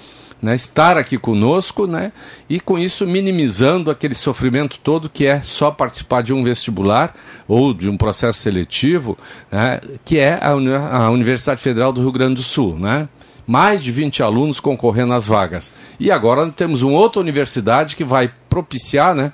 né, 0.45 0.53
estar 0.53 0.95
aqui 0.95 1.17
conosco 1.17 1.87
né, 1.87 2.11
e 2.47 2.59
com 2.59 2.77
isso 2.77 3.07
minimizando 3.07 3.89
aquele 3.89 4.13
sofrimento 4.13 4.79
todo 4.79 5.09
que 5.09 5.25
é 5.25 5.41
só 5.41 5.71
participar 5.71 6.21
de 6.21 6.35
um 6.35 6.43
vestibular 6.43 7.15
ou 7.47 7.73
de 7.73 7.89
um 7.89 7.97
processo 7.97 8.39
seletivo, 8.41 9.17
né, 9.51 9.81
que 10.05 10.19
é 10.19 10.33
a, 10.39 10.51
a, 10.51 11.09
Universidade 11.09 11.59
Federal 11.59 11.91
do 11.91 11.99
Rio 11.99 12.11
Grande 12.11 12.35
do 12.35 12.43
Sul. 12.43 12.77
Né? 12.77 13.09
Mais 13.47 13.83
de 13.83 13.91
20 13.91 14.21
alunos 14.21 14.59
concorrendo 14.59 15.13
às 15.13 15.25
vagas. 15.25 15.73
E 15.99 16.11
agora 16.11 16.47
temos 16.51 16.83
uma 16.83 16.99
outra 16.99 17.19
universidade 17.19 17.95
que 17.95 18.03
vai 18.03 18.31
propiciar 18.47 19.15
né, 19.15 19.33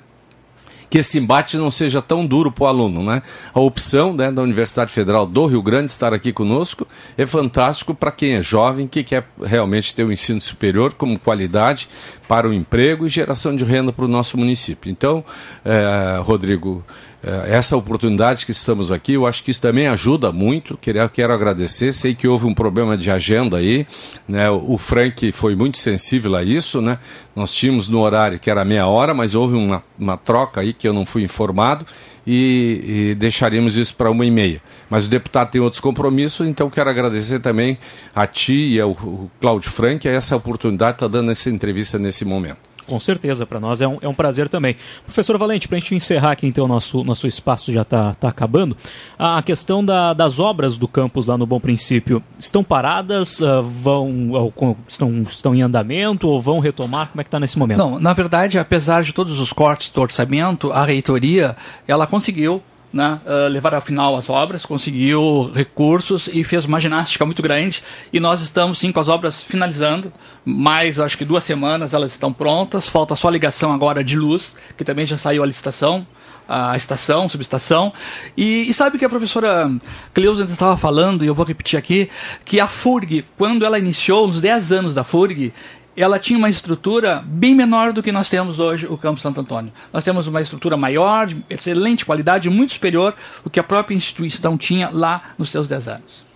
que 0.92 0.98
esse 0.98 1.18
embate 1.18 1.56
não 1.56 1.70
seja 1.70 2.02
tão 2.02 2.26
duro 2.26 2.52
para 2.52 2.64
o 2.64 2.66
aluno. 2.66 3.02
Né? 3.02 3.22
A 3.54 3.60
opção 3.60 4.12
né, 4.12 4.30
da 4.30 4.42
Universidade 4.42 4.92
Federal 4.92 5.24
do 5.24 5.46
Rio 5.46 5.62
Grande 5.62 5.90
estar 5.90 6.12
aqui 6.12 6.34
conosco 6.34 6.86
é 7.16 7.24
fantástico 7.24 7.94
para 7.94 8.12
quem 8.12 8.34
é 8.34 8.42
jovem, 8.42 8.86
que 8.86 9.02
quer 9.02 9.26
realmente 9.42 9.94
ter 9.94 10.04
o 10.04 10.08
um 10.08 10.12
ensino 10.12 10.38
superior 10.38 10.92
como 10.92 11.18
qualidade 11.18 11.88
para 12.32 12.48
o 12.48 12.54
emprego 12.54 13.04
e 13.04 13.10
geração 13.10 13.54
de 13.54 13.62
renda 13.62 13.92
para 13.92 14.06
o 14.06 14.08
nosso 14.08 14.38
município. 14.38 14.90
Então, 14.90 15.22
é, 15.62 16.18
Rodrigo, 16.22 16.82
é, 17.22 17.54
essa 17.54 17.76
oportunidade 17.76 18.46
que 18.46 18.52
estamos 18.52 18.90
aqui, 18.90 19.12
eu 19.12 19.26
acho 19.26 19.44
que 19.44 19.50
isso 19.50 19.60
também 19.60 19.86
ajuda 19.86 20.32
muito. 20.32 20.74
Quero, 20.78 21.06
quero 21.10 21.34
agradecer. 21.34 21.92
Sei 21.92 22.14
que 22.14 22.26
houve 22.26 22.46
um 22.46 22.54
problema 22.54 22.96
de 22.96 23.10
agenda 23.10 23.58
aí, 23.58 23.86
né? 24.26 24.48
O 24.48 24.78
Frank 24.78 25.30
foi 25.30 25.54
muito 25.54 25.76
sensível 25.76 26.34
a 26.34 26.42
isso, 26.42 26.80
né? 26.80 26.98
Nós 27.36 27.52
tínhamos 27.52 27.86
no 27.86 28.00
horário 28.00 28.38
que 28.38 28.50
era 28.50 28.64
meia 28.64 28.86
hora, 28.86 29.12
mas 29.12 29.34
houve 29.34 29.54
uma, 29.54 29.84
uma 29.98 30.16
troca 30.16 30.62
aí 30.62 30.72
que 30.72 30.88
eu 30.88 30.94
não 30.94 31.04
fui 31.04 31.22
informado 31.22 31.84
e, 32.26 33.10
e 33.10 33.14
deixaríamos 33.14 33.76
isso 33.76 33.94
para 33.94 34.10
uma 34.10 34.24
e 34.24 34.30
meia. 34.30 34.62
Mas 34.88 35.06
o 35.06 35.08
deputado 35.08 35.50
tem 35.50 35.60
outros 35.60 35.80
compromissos, 35.80 36.46
então 36.46 36.70
quero 36.70 36.90
agradecer 36.90 37.40
também 37.40 37.78
a 38.14 38.26
ti 38.26 38.74
e 38.74 38.80
ao, 38.80 38.94
Cláudio 39.40 39.70
Frank 39.70 40.08
a 40.08 40.12
essa 40.12 40.36
oportunidade 40.36 40.92
de 40.92 40.96
estar 40.96 41.08
tá 41.08 41.12
dando 41.12 41.30
essa 41.30 41.50
entrevista 41.50 41.98
nesse 41.98 42.24
momento. 42.24 42.71
Com 42.92 43.00
certeza, 43.00 43.46
para 43.46 43.58
nós 43.58 43.80
é 43.80 43.88
um, 43.88 43.96
é 44.02 44.06
um 44.06 44.12
prazer 44.12 44.50
também. 44.50 44.76
Professor 45.06 45.38
Valente, 45.38 45.66
para 45.66 45.78
a 45.78 45.80
gente 45.80 45.94
encerrar 45.94 46.32
aqui, 46.32 46.46
então, 46.46 46.68
nosso, 46.68 47.02
nosso 47.02 47.26
espaço 47.26 47.72
já 47.72 47.80
está 47.80 48.12
tá 48.12 48.28
acabando, 48.28 48.76
a 49.18 49.40
questão 49.42 49.82
da, 49.82 50.12
das 50.12 50.38
obras 50.38 50.76
do 50.76 50.86
campus 50.86 51.24
lá 51.24 51.38
no 51.38 51.46
Bom 51.46 51.58
Princípio 51.58 52.22
estão 52.38 52.62
paradas, 52.62 53.40
uh, 53.40 53.62
vão, 53.62 54.52
estão, 54.86 55.22
estão 55.22 55.54
em 55.54 55.62
andamento 55.62 56.28
ou 56.28 56.38
vão 56.38 56.58
retomar? 56.58 57.08
Como 57.08 57.22
é 57.22 57.24
que 57.24 57.28
está 57.28 57.40
nesse 57.40 57.58
momento? 57.58 57.78
Não, 57.78 57.98
na 57.98 58.12
verdade, 58.12 58.58
apesar 58.58 59.02
de 59.02 59.14
todos 59.14 59.40
os 59.40 59.54
cortes 59.54 59.88
do 59.88 59.98
orçamento, 59.98 60.70
a 60.70 60.84
reitoria 60.84 61.56
ela 61.88 62.06
conseguiu 62.06 62.62
né, 62.92 63.18
uh, 63.24 63.48
levar 63.48 63.74
ao 63.74 63.80
final 63.80 64.16
as 64.16 64.28
obras, 64.28 64.66
conseguiu 64.66 65.50
recursos 65.54 66.28
e 66.32 66.44
fez 66.44 66.64
uma 66.64 66.78
ginástica 66.78 67.24
muito 67.24 67.40
grande. 67.40 67.82
E 68.12 68.20
nós 68.20 68.42
estamos 68.42 68.78
sim 68.78 68.92
com 68.92 69.00
as 69.00 69.08
obras 69.08 69.40
finalizando, 69.40 70.12
mais 70.44 71.00
acho 71.00 71.16
que 71.16 71.24
duas 71.24 71.44
semanas 71.44 71.94
elas 71.94 72.12
estão 72.12 72.32
prontas. 72.32 72.88
Falta 72.88 73.16
só 73.16 73.28
a 73.28 73.30
ligação 73.30 73.72
agora 73.72 74.04
de 74.04 74.16
luz, 74.16 74.54
que 74.76 74.84
também 74.84 75.06
já 75.06 75.16
saiu 75.16 75.42
a 75.42 75.46
licitação, 75.46 76.06
a 76.48 76.76
estação, 76.76 77.28
subestação. 77.28 77.92
E, 78.36 78.68
e 78.68 78.74
sabe 78.74 78.98
que 78.98 79.04
a 79.04 79.08
professora 79.08 79.70
Cleusa 80.12 80.44
estava 80.44 80.76
falando, 80.76 81.24
e 81.24 81.28
eu 81.28 81.34
vou 81.34 81.46
repetir 81.46 81.78
aqui, 81.78 82.10
que 82.44 82.60
a 82.60 82.66
FURG, 82.66 83.24
quando 83.38 83.64
ela 83.64 83.78
iniciou, 83.78 84.26
nos 84.26 84.40
10 84.40 84.72
anos 84.72 84.94
da 84.94 85.02
FURG, 85.04 85.52
ela 85.96 86.18
tinha 86.18 86.38
uma 86.38 86.48
estrutura 86.48 87.22
bem 87.26 87.54
menor 87.54 87.92
do 87.92 88.02
que 88.02 88.10
nós 88.10 88.28
temos 88.28 88.58
hoje 88.58 88.86
o 88.86 88.96
Campo 88.96 89.20
Santo 89.20 89.40
Antônio. 89.40 89.72
Nós 89.92 90.04
temos 90.04 90.26
uma 90.26 90.40
estrutura 90.40 90.76
maior, 90.76 91.26
de 91.26 91.44
excelente 91.50 92.04
qualidade, 92.04 92.48
muito 92.48 92.72
superior 92.72 93.14
ao 93.44 93.50
que 93.50 93.60
a 93.60 93.62
própria 93.62 93.94
instituição 93.94 94.56
tinha 94.56 94.88
lá 94.90 95.34
nos 95.38 95.50
seus 95.50 95.68
10 95.68 95.88
anos. 95.88 96.32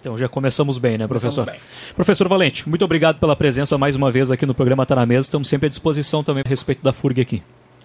Então 0.00 0.18
já 0.18 0.28
começamos 0.28 0.76
bem, 0.76 0.98
né, 0.98 1.06
professor? 1.06 1.46
Bem. 1.46 1.58
Professor 1.96 2.28
Valente, 2.28 2.68
muito 2.68 2.84
obrigado 2.84 3.18
pela 3.18 3.34
presença 3.34 3.78
mais 3.78 3.96
uma 3.96 4.12
vez 4.12 4.30
aqui 4.30 4.44
no 4.44 4.54
programa 4.54 4.84
Tá 4.84 4.94
na 4.94 5.06
Mesa. 5.06 5.22
Estamos 5.22 5.48
sempre 5.48 5.66
à 5.66 5.70
disposição 5.70 6.22
também 6.22 6.42
a 6.44 6.48
respeito 6.48 6.82
da 6.84 6.92
FURG 6.92 7.22
aqui. 7.22 7.42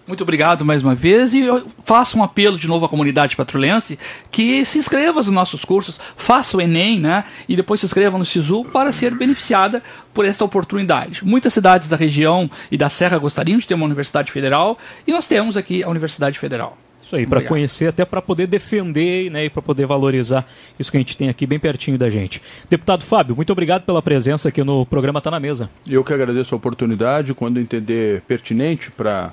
Muito 0.09 0.23
obrigado 0.23 0.65
mais 0.65 0.81
uma 0.81 0.95
vez 0.95 1.35
e 1.35 1.41
eu 1.41 1.63
faço 1.85 2.17
um 2.17 2.23
apelo 2.23 2.57
de 2.57 2.65
novo 2.65 2.83
à 2.83 2.89
comunidade 2.89 3.35
patrulhense 3.35 3.99
que 4.31 4.65
se 4.65 4.79
inscreva 4.79 5.19
nos 5.19 5.27
nossos 5.27 5.63
cursos, 5.63 5.99
faça 6.17 6.57
o 6.57 6.61
Enem, 6.61 6.99
né? 6.99 7.25
E 7.47 7.55
depois 7.55 7.79
se 7.79 7.85
inscreva 7.85 8.17
no 8.17 8.25
SISU 8.25 8.65
para 8.65 8.91
ser 8.91 9.13
beneficiada 9.13 9.83
por 10.11 10.25
esta 10.25 10.43
oportunidade. 10.43 11.23
Muitas 11.23 11.53
cidades 11.53 11.87
da 11.87 11.95
região 11.95 12.49
e 12.71 12.77
da 12.77 12.89
Serra 12.89 13.19
gostariam 13.19 13.59
de 13.59 13.67
ter 13.67 13.75
uma 13.75 13.85
universidade 13.85 14.31
federal 14.31 14.79
e 15.05 15.11
nós 15.11 15.27
temos 15.27 15.55
aqui 15.55 15.83
a 15.83 15.89
Universidade 15.89 16.39
Federal. 16.39 16.75
Isso 17.03 17.15
aí, 17.15 17.27
para 17.27 17.41
conhecer, 17.43 17.87
até 17.87 18.03
para 18.03 18.21
poder 18.21 18.47
defender 18.47 19.29
né, 19.29 19.45
e 19.45 19.49
para 19.49 19.61
poder 19.61 19.85
valorizar 19.85 20.47
isso 20.79 20.89
que 20.89 20.97
a 20.97 20.99
gente 20.99 21.15
tem 21.15 21.29
aqui 21.29 21.45
bem 21.45 21.59
pertinho 21.59 21.99
da 21.99 22.09
gente. 22.09 22.41
Deputado 22.67 23.03
Fábio, 23.03 23.35
muito 23.35 23.51
obrigado 23.51 23.83
pela 23.83 24.01
presença 24.01 24.49
aqui 24.49 24.63
no 24.63 24.87
programa 24.87 25.21
Tá 25.21 25.29
na 25.29 25.39
Mesa. 25.39 25.69
Eu 25.87 26.03
que 26.03 26.13
agradeço 26.13 26.53
a 26.53 26.57
oportunidade, 26.57 27.33
quando 27.35 27.59
entender 27.59 28.21
pertinente 28.27 28.91
para 28.91 29.31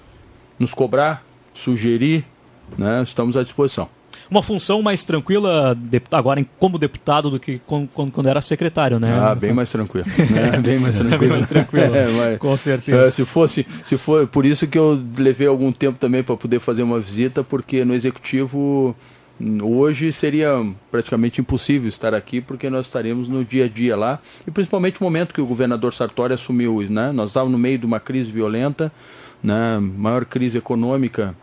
nos 0.59 0.75
cobrar, 0.75 1.25
sugerir, 1.55 2.25
né, 2.77 3.03
estamos 3.03 3.37
à 3.37 3.43
disposição. 3.43 3.89
Uma 4.31 4.43
função 4.43 4.83
mais 4.83 5.05
tranquila 5.05 5.77
agora 6.11 6.45
como 6.59 6.79
deputado 6.79 7.31
do 7.31 7.39
que 7.39 7.61
quando, 7.95 8.29
era 8.29 8.41
secretário, 8.41 8.99
né? 8.99 9.13
Ah, 9.13 9.35
bem 9.35 9.53
mais 9.53 9.71
tranquilo. 9.71 10.07
Né? 10.09 10.59
Bem 10.59 10.79
mais 10.81 10.97
tranquilo. 10.97 11.21
bem 11.21 11.29
mais 11.29 11.47
tranquilo. 11.47 11.95
é, 11.95 12.09
mas, 12.09 12.39
com 12.39 12.57
certeza. 12.57 13.09
É, 13.09 13.11
se 13.13 13.25
fosse, 13.25 13.65
se 13.85 13.97
for, 13.97 14.27
por 14.27 14.45
isso 14.45 14.67
que 14.67 14.77
eu 14.77 15.01
levei 15.17 15.47
algum 15.47 15.71
tempo 15.71 15.99
também 15.99 16.25
para 16.25 16.37
poder 16.37 16.59
fazer 16.59 16.83
uma 16.83 16.99
visita, 16.99 17.45
porque 17.45 17.85
no 17.85 17.95
executivo 17.95 18.97
hoje 19.63 20.13
seria 20.13 20.49
praticamente 20.91 21.41
impossível 21.41 21.89
estar 21.89 22.15
aqui 22.15 22.41
porque 22.41 22.71
nós 22.71 22.87
estaremos 22.87 23.29
no 23.29 23.45
dia 23.45 23.67
a 23.67 23.69
dia 23.69 23.95
lá 23.97 24.19
e 24.47 24.51
principalmente 24.51 25.01
o 25.01 25.05
momento 25.05 25.35
que 25.35 25.41
o 25.41 25.47
governador 25.47 25.93
Sartori 25.93 26.33
assumiu, 26.33 26.81
né? 26.89 27.13
Nós 27.13 27.31
estávamos 27.31 27.53
no 27.53 27.59
meio 27.59 27.79
de 27.79 27.87
uma 27.87 28.01
crise 28.01 28.31
violenta 28.31 28.91
né, 29.43 29.79
maior 29.79 30.25
crise 30.25 30.59
econômica, 30.59 31.35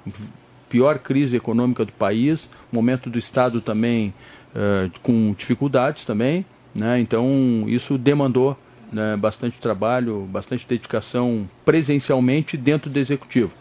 pior 0.69 0.99
crise 0.99 1.35
econômica 1.35 1.85
do 1.85 1.91
país, 1.91 2.49
momento 2.71 3.09
do 3.09 3.17
Estado 3.17 3.61
também 3.61 4.13
uh, 4.55 4.91
com 5.01 5.33
dificuldades 5.37 6.03
também, 6.03 6.45
né, 6.75 6.99
então 6.99 7.63
isso 7.67 7.97
demandou 7.97 8.57
né, 8.91 9.15
bastante 9.15 9.59
trabalho, 9.59 10.27
bastante 10.31 10.67
dedicação 10.67 11.49
presencialmente 11.63 12.57
dentro 12.57 12.89
do 12.89 12.99
Executivo. 12.99 13.51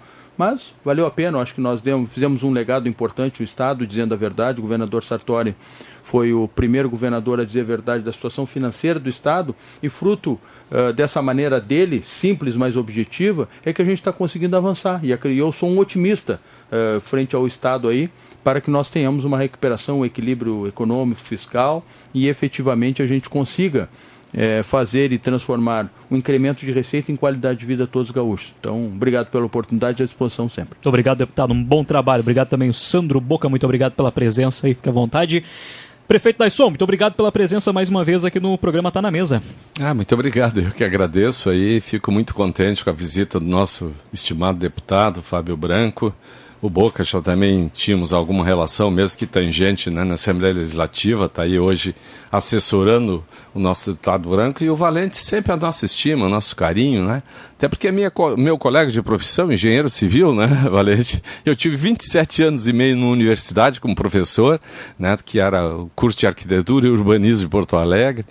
Mas 0.43 0.75
valeu 0.85 1.07
a 1.07 1.11
pena, 1.13 1.39
acho 1.39 1.55
que 1.55 1.61
nós 1.61 1.81
demos, 1.81 2.11
fizemos 2.11 2.43
um 2.43 2.51
legado 2.51 2.89
importante, 2.89 3.43
o 3.43 3.45
Estado, 3.45 3.87
dizendo 3.87 4.13
a 4.13 4.17
verdade, 4.17 4.59
o 4.59 4.63
governador 4.63 5.05
Sartori 5.05 5.55
foi 6.03 6.33
o 6.33 6.49
primeiro 6.49 6.91
governador 6.91 7.39
a 7.39 7.45
dizer 7.45 7.61
a 7.61 7.65
verdade 7.65 8.03
da 8.03 8.11
situação 8.11 8.45
financeira 8.45 8.99
do 8.99 9.09
Estado 9.09 9.55
e 9.81 9.89
fruto 9.89 10.33
uh, 10.69 10.93
dessa 10.93 11.23
maneira 11.23 11.61
dele, 11.61 12.03
simples, 12.03 12.57
mas 12.57 12.77
objetiva, 12.77 13.49
é 13.65 13.73
que 13.73 13.81
a 13.81 13.85
gente 13.85 13.99
está 13.99 14.13
conseguindo 14.13 14.57
avançar. 14.57 15.01
E 15.05 15.17
eu 15.39 15.53
sou 15.53 15.71
um 15.71 15.79
otimista 15.79 16.41
uh, 16.73 17.01
frente 17.01 17.37
ao 17.37 17.47
Estado 17.47 17.87
aí, 17.87 18.11
para 18.43 18.61
que 18.61 18.69
nós 18.69 18.89
tenhamos 18.89 19.25
uma 19.25 19.39
recuperação, 19.39 20.01
um 20.01 20.05
equilíbrio 20.05 20.67
econômico, 20.67 21.21
fiscal 21.21 21.85
e 22.13 22.27
efetivamente 22.27 23.01
a 23.01 23.07
gente 23.07 23.31
consiga 23.31 23.89
é, 24.35 24.63
fazer 24.63 25.13
e 25.13 25.19
transformar 25.19 25.91
o 26.11 26.15
um 26.15 26.17
incremento 26.17 26.65
de 26.65 26.73
receita 26.73 27.13
em 27.13 27.17
qualidade 27.17 27.61
de 27.61 27.67
vida 27.67 27.85
a 27.85 27.87
todos 27.87 28.09
os 28.09 28.15
gaúchos. 28.15 28.53
Então, 28.59 28.87
obrigado 28.87 29.31
pela 29.31 29.45
oportunidade 29.45 30.01
e 30.01 30.05
à 30.05 30.07
disposição 30.07 30.49
sempre. 30.49 30.75
Muito 30.75 30.89
obrigado, 30.89 31.19
deputado. 31.19 31.53
Um 31.53 31.63
bom 31.63 31.85
trabalho. 31.85 32.23
Obrigado 32.23 32.49
também 32.49 32.71
o 32.71 32.75
Sandro 32.75 33.21
Boca. 33.21 33.49
Muito 33.49 33.65
obrigado 33.65 33.93
pela 33.93 34.11
presença 34.11 34.69
e 34.69 34.75
fique 34.75 34.89
à 34.89 34.93
vontade. 34.93 35.45
Prefeito 36.09 36.39
Daisson, 36.39 36.69
muito 36.69 36.83
obrigado 36.83 37.15
pela 37.15 37.33
presença 37.33 37.73
mais 37.73 37.89
uma 37.89 38.05
vez 38.05 38.25
aqui 38.25 38.39
no 38.39 38.59
programa 38.59 38.91
Tá 38.91 39.01
na 39.01 39.11
Mesa. 39.11 39.43
Ah, 39.81 39.95
muito 39.95 40.13
obrigado. 40.15 40.61
Eu 40.61 40.71
que 40.71 40.85
agradeço 40.85 41.49
aí. 41.49 41.81
Fico 41.81 42.11
muito 42.13 42.35
contente 42.35 42.85
com 42.85 42.91
a 42.91 42.93
visita 42.93 43.41
do 43.41 43.47
nosso 43.47 43.93
estimado 44.13 44.59
deputado 44.59 45.23
Fábio 45.23 45.57
Branco 45.57 46.15
o 46.63 46.71
Boca 46.71 47.03
já 47.03 47.21
também 47.21 47.69
tínhamos 47.75 48.13
alguma 48.13 48.45
relação, 48.45 48.89
mesmo 48.89 49.19
que 49.19 49.27
tangente, 49.27 49.91
né, 49.91 50.05
na 50.05 50.15
Assembleia 50.15 50.55
Legislativa, 50.55 51.25
está 51.27 51.43
aí 51.43 51.59
hoje 51.59 51.93
assessorando 52.31 53.25
o 53.53 53.59
nosso 53.59 53.91
deputado 53.91 54.31
Branco, 54.31 54.63
e 54.63 54.71
o 54.71 54.77
Valente 54.77 55.17
sempre 55.17 55.51
a 55.51 55.57
nossa 55.57 55.85
estima, 55.85 56.25
o 56.27 56.29
nosso 56.29 56.55
carinho, 56.55 57.05
né? 57.05 57.21
Até 57.59 57.69
porque 57.69 57.91
minha, 57.91 58.13
meu 58.39 58.57
colega 58.57 58.93
de 58.93 59.03
profissão, 59.03 59.53
engenheiro 59.53 59.91
civil, 59.91 60.33
né, 60.33 60.47
Valente? 60.71 61.21
Eu 61.45 61.57
tive 61.57 61.75
27 61.75 62.45
anos 62.45 62.69
e 62.69 62.73
meio 62.73 62.97
na 62.97 63.07
universidade 63.07 63.81
como 63.81 63.97
professor, 63.97 64.61
né, 64.97 65.17
que 65.25 65.41
era 65.41 65.67
o 65.67 65.91
curso 65.97 66.17
de 66.17 66.29
arquitetura 66.29 66.87
e 66.87 66.91
urbanismo 66.91 67.43
de 67.43 67.49
Porto 67.49 67.77
Alegre. 67.77 68.25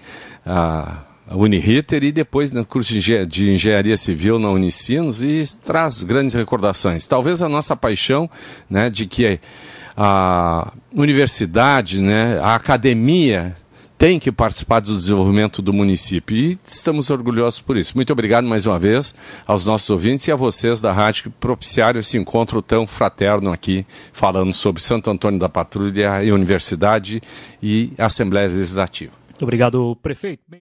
Ah, 0.46 1.00
a 1.32 1.38
Uniriter 1.38 2.04
e 2.04 2.12
depois 2.12 2.52
no 2.52 2.66
curso 2.66 2.94
de 3.00 3.52
engenharia 3.52 3.96
civil 3.96 4.38
na 4.38 4.50
Unicinos 4.50 5.22
e 5.22 5.44
traz 5.66 6.04
grandes 6.04 6.34
recordações. 6.34 7.08
Talvez 7.08 7.42
a 7.42 7.48
nossa 7.48 7.74
paixão, 7.74 8.30
né, 8.70 8.90
de 8.90 9.06
que 9.06 9.40
a 9.96 10.74
universidade, 10.94 12.02
né, 12.02 12.38
a 12.42 12.56
academia 12.56 13.56
tem 13.98 14.20
que 14.20 14.32
participar 14.32 14.82
do 14.82 14.92
desenvolvimento 14.92 15.62
do 15.62 15.72
município 15.72 16.36
e 16.36 16.60
estamos 16.66 17.10
orgulhosos 17.10 17.62
por 17.62 17.78
isso. 17.78 17.94
Muito 17.96 18.12
obrigado 18.12 18.46
mais 18.46 18.66
uma 18.66 18.78
vez 18.78 19.16
aos 19.48 19.66
nossos 19.66 19.90
ouvintes 19.90 20.28
e 20.28 20.32
a 20.34 20.36
vocês 20.36 20.82
da 20.82 20.92
rádio 20.92 21.24
que 21.24 21.30
propiciaram 21.30 22.00
esse 22.00 22.18
encontro 22.18 22.62
tão 22.62 22.86
fraterno 22.86 23.54
aqui, 23.54 23.86
falando 24.12 24.54
sobre 24.54 24.82
Santo 24.82 25.10
Antônio 25.10 25.40
da 25.40 25.48
Patrulha 25.48 26.24
e 26.24 26.32
Universidade 26.32 27.22
e 27.64 27.94
a 27.98 28.08
Assembleia 28.08 28.50
Legislativa. 28.50 29.14
Muito 29.28 29.44
obrigado, 29.44 29.98
prefeito. 30.02 30.42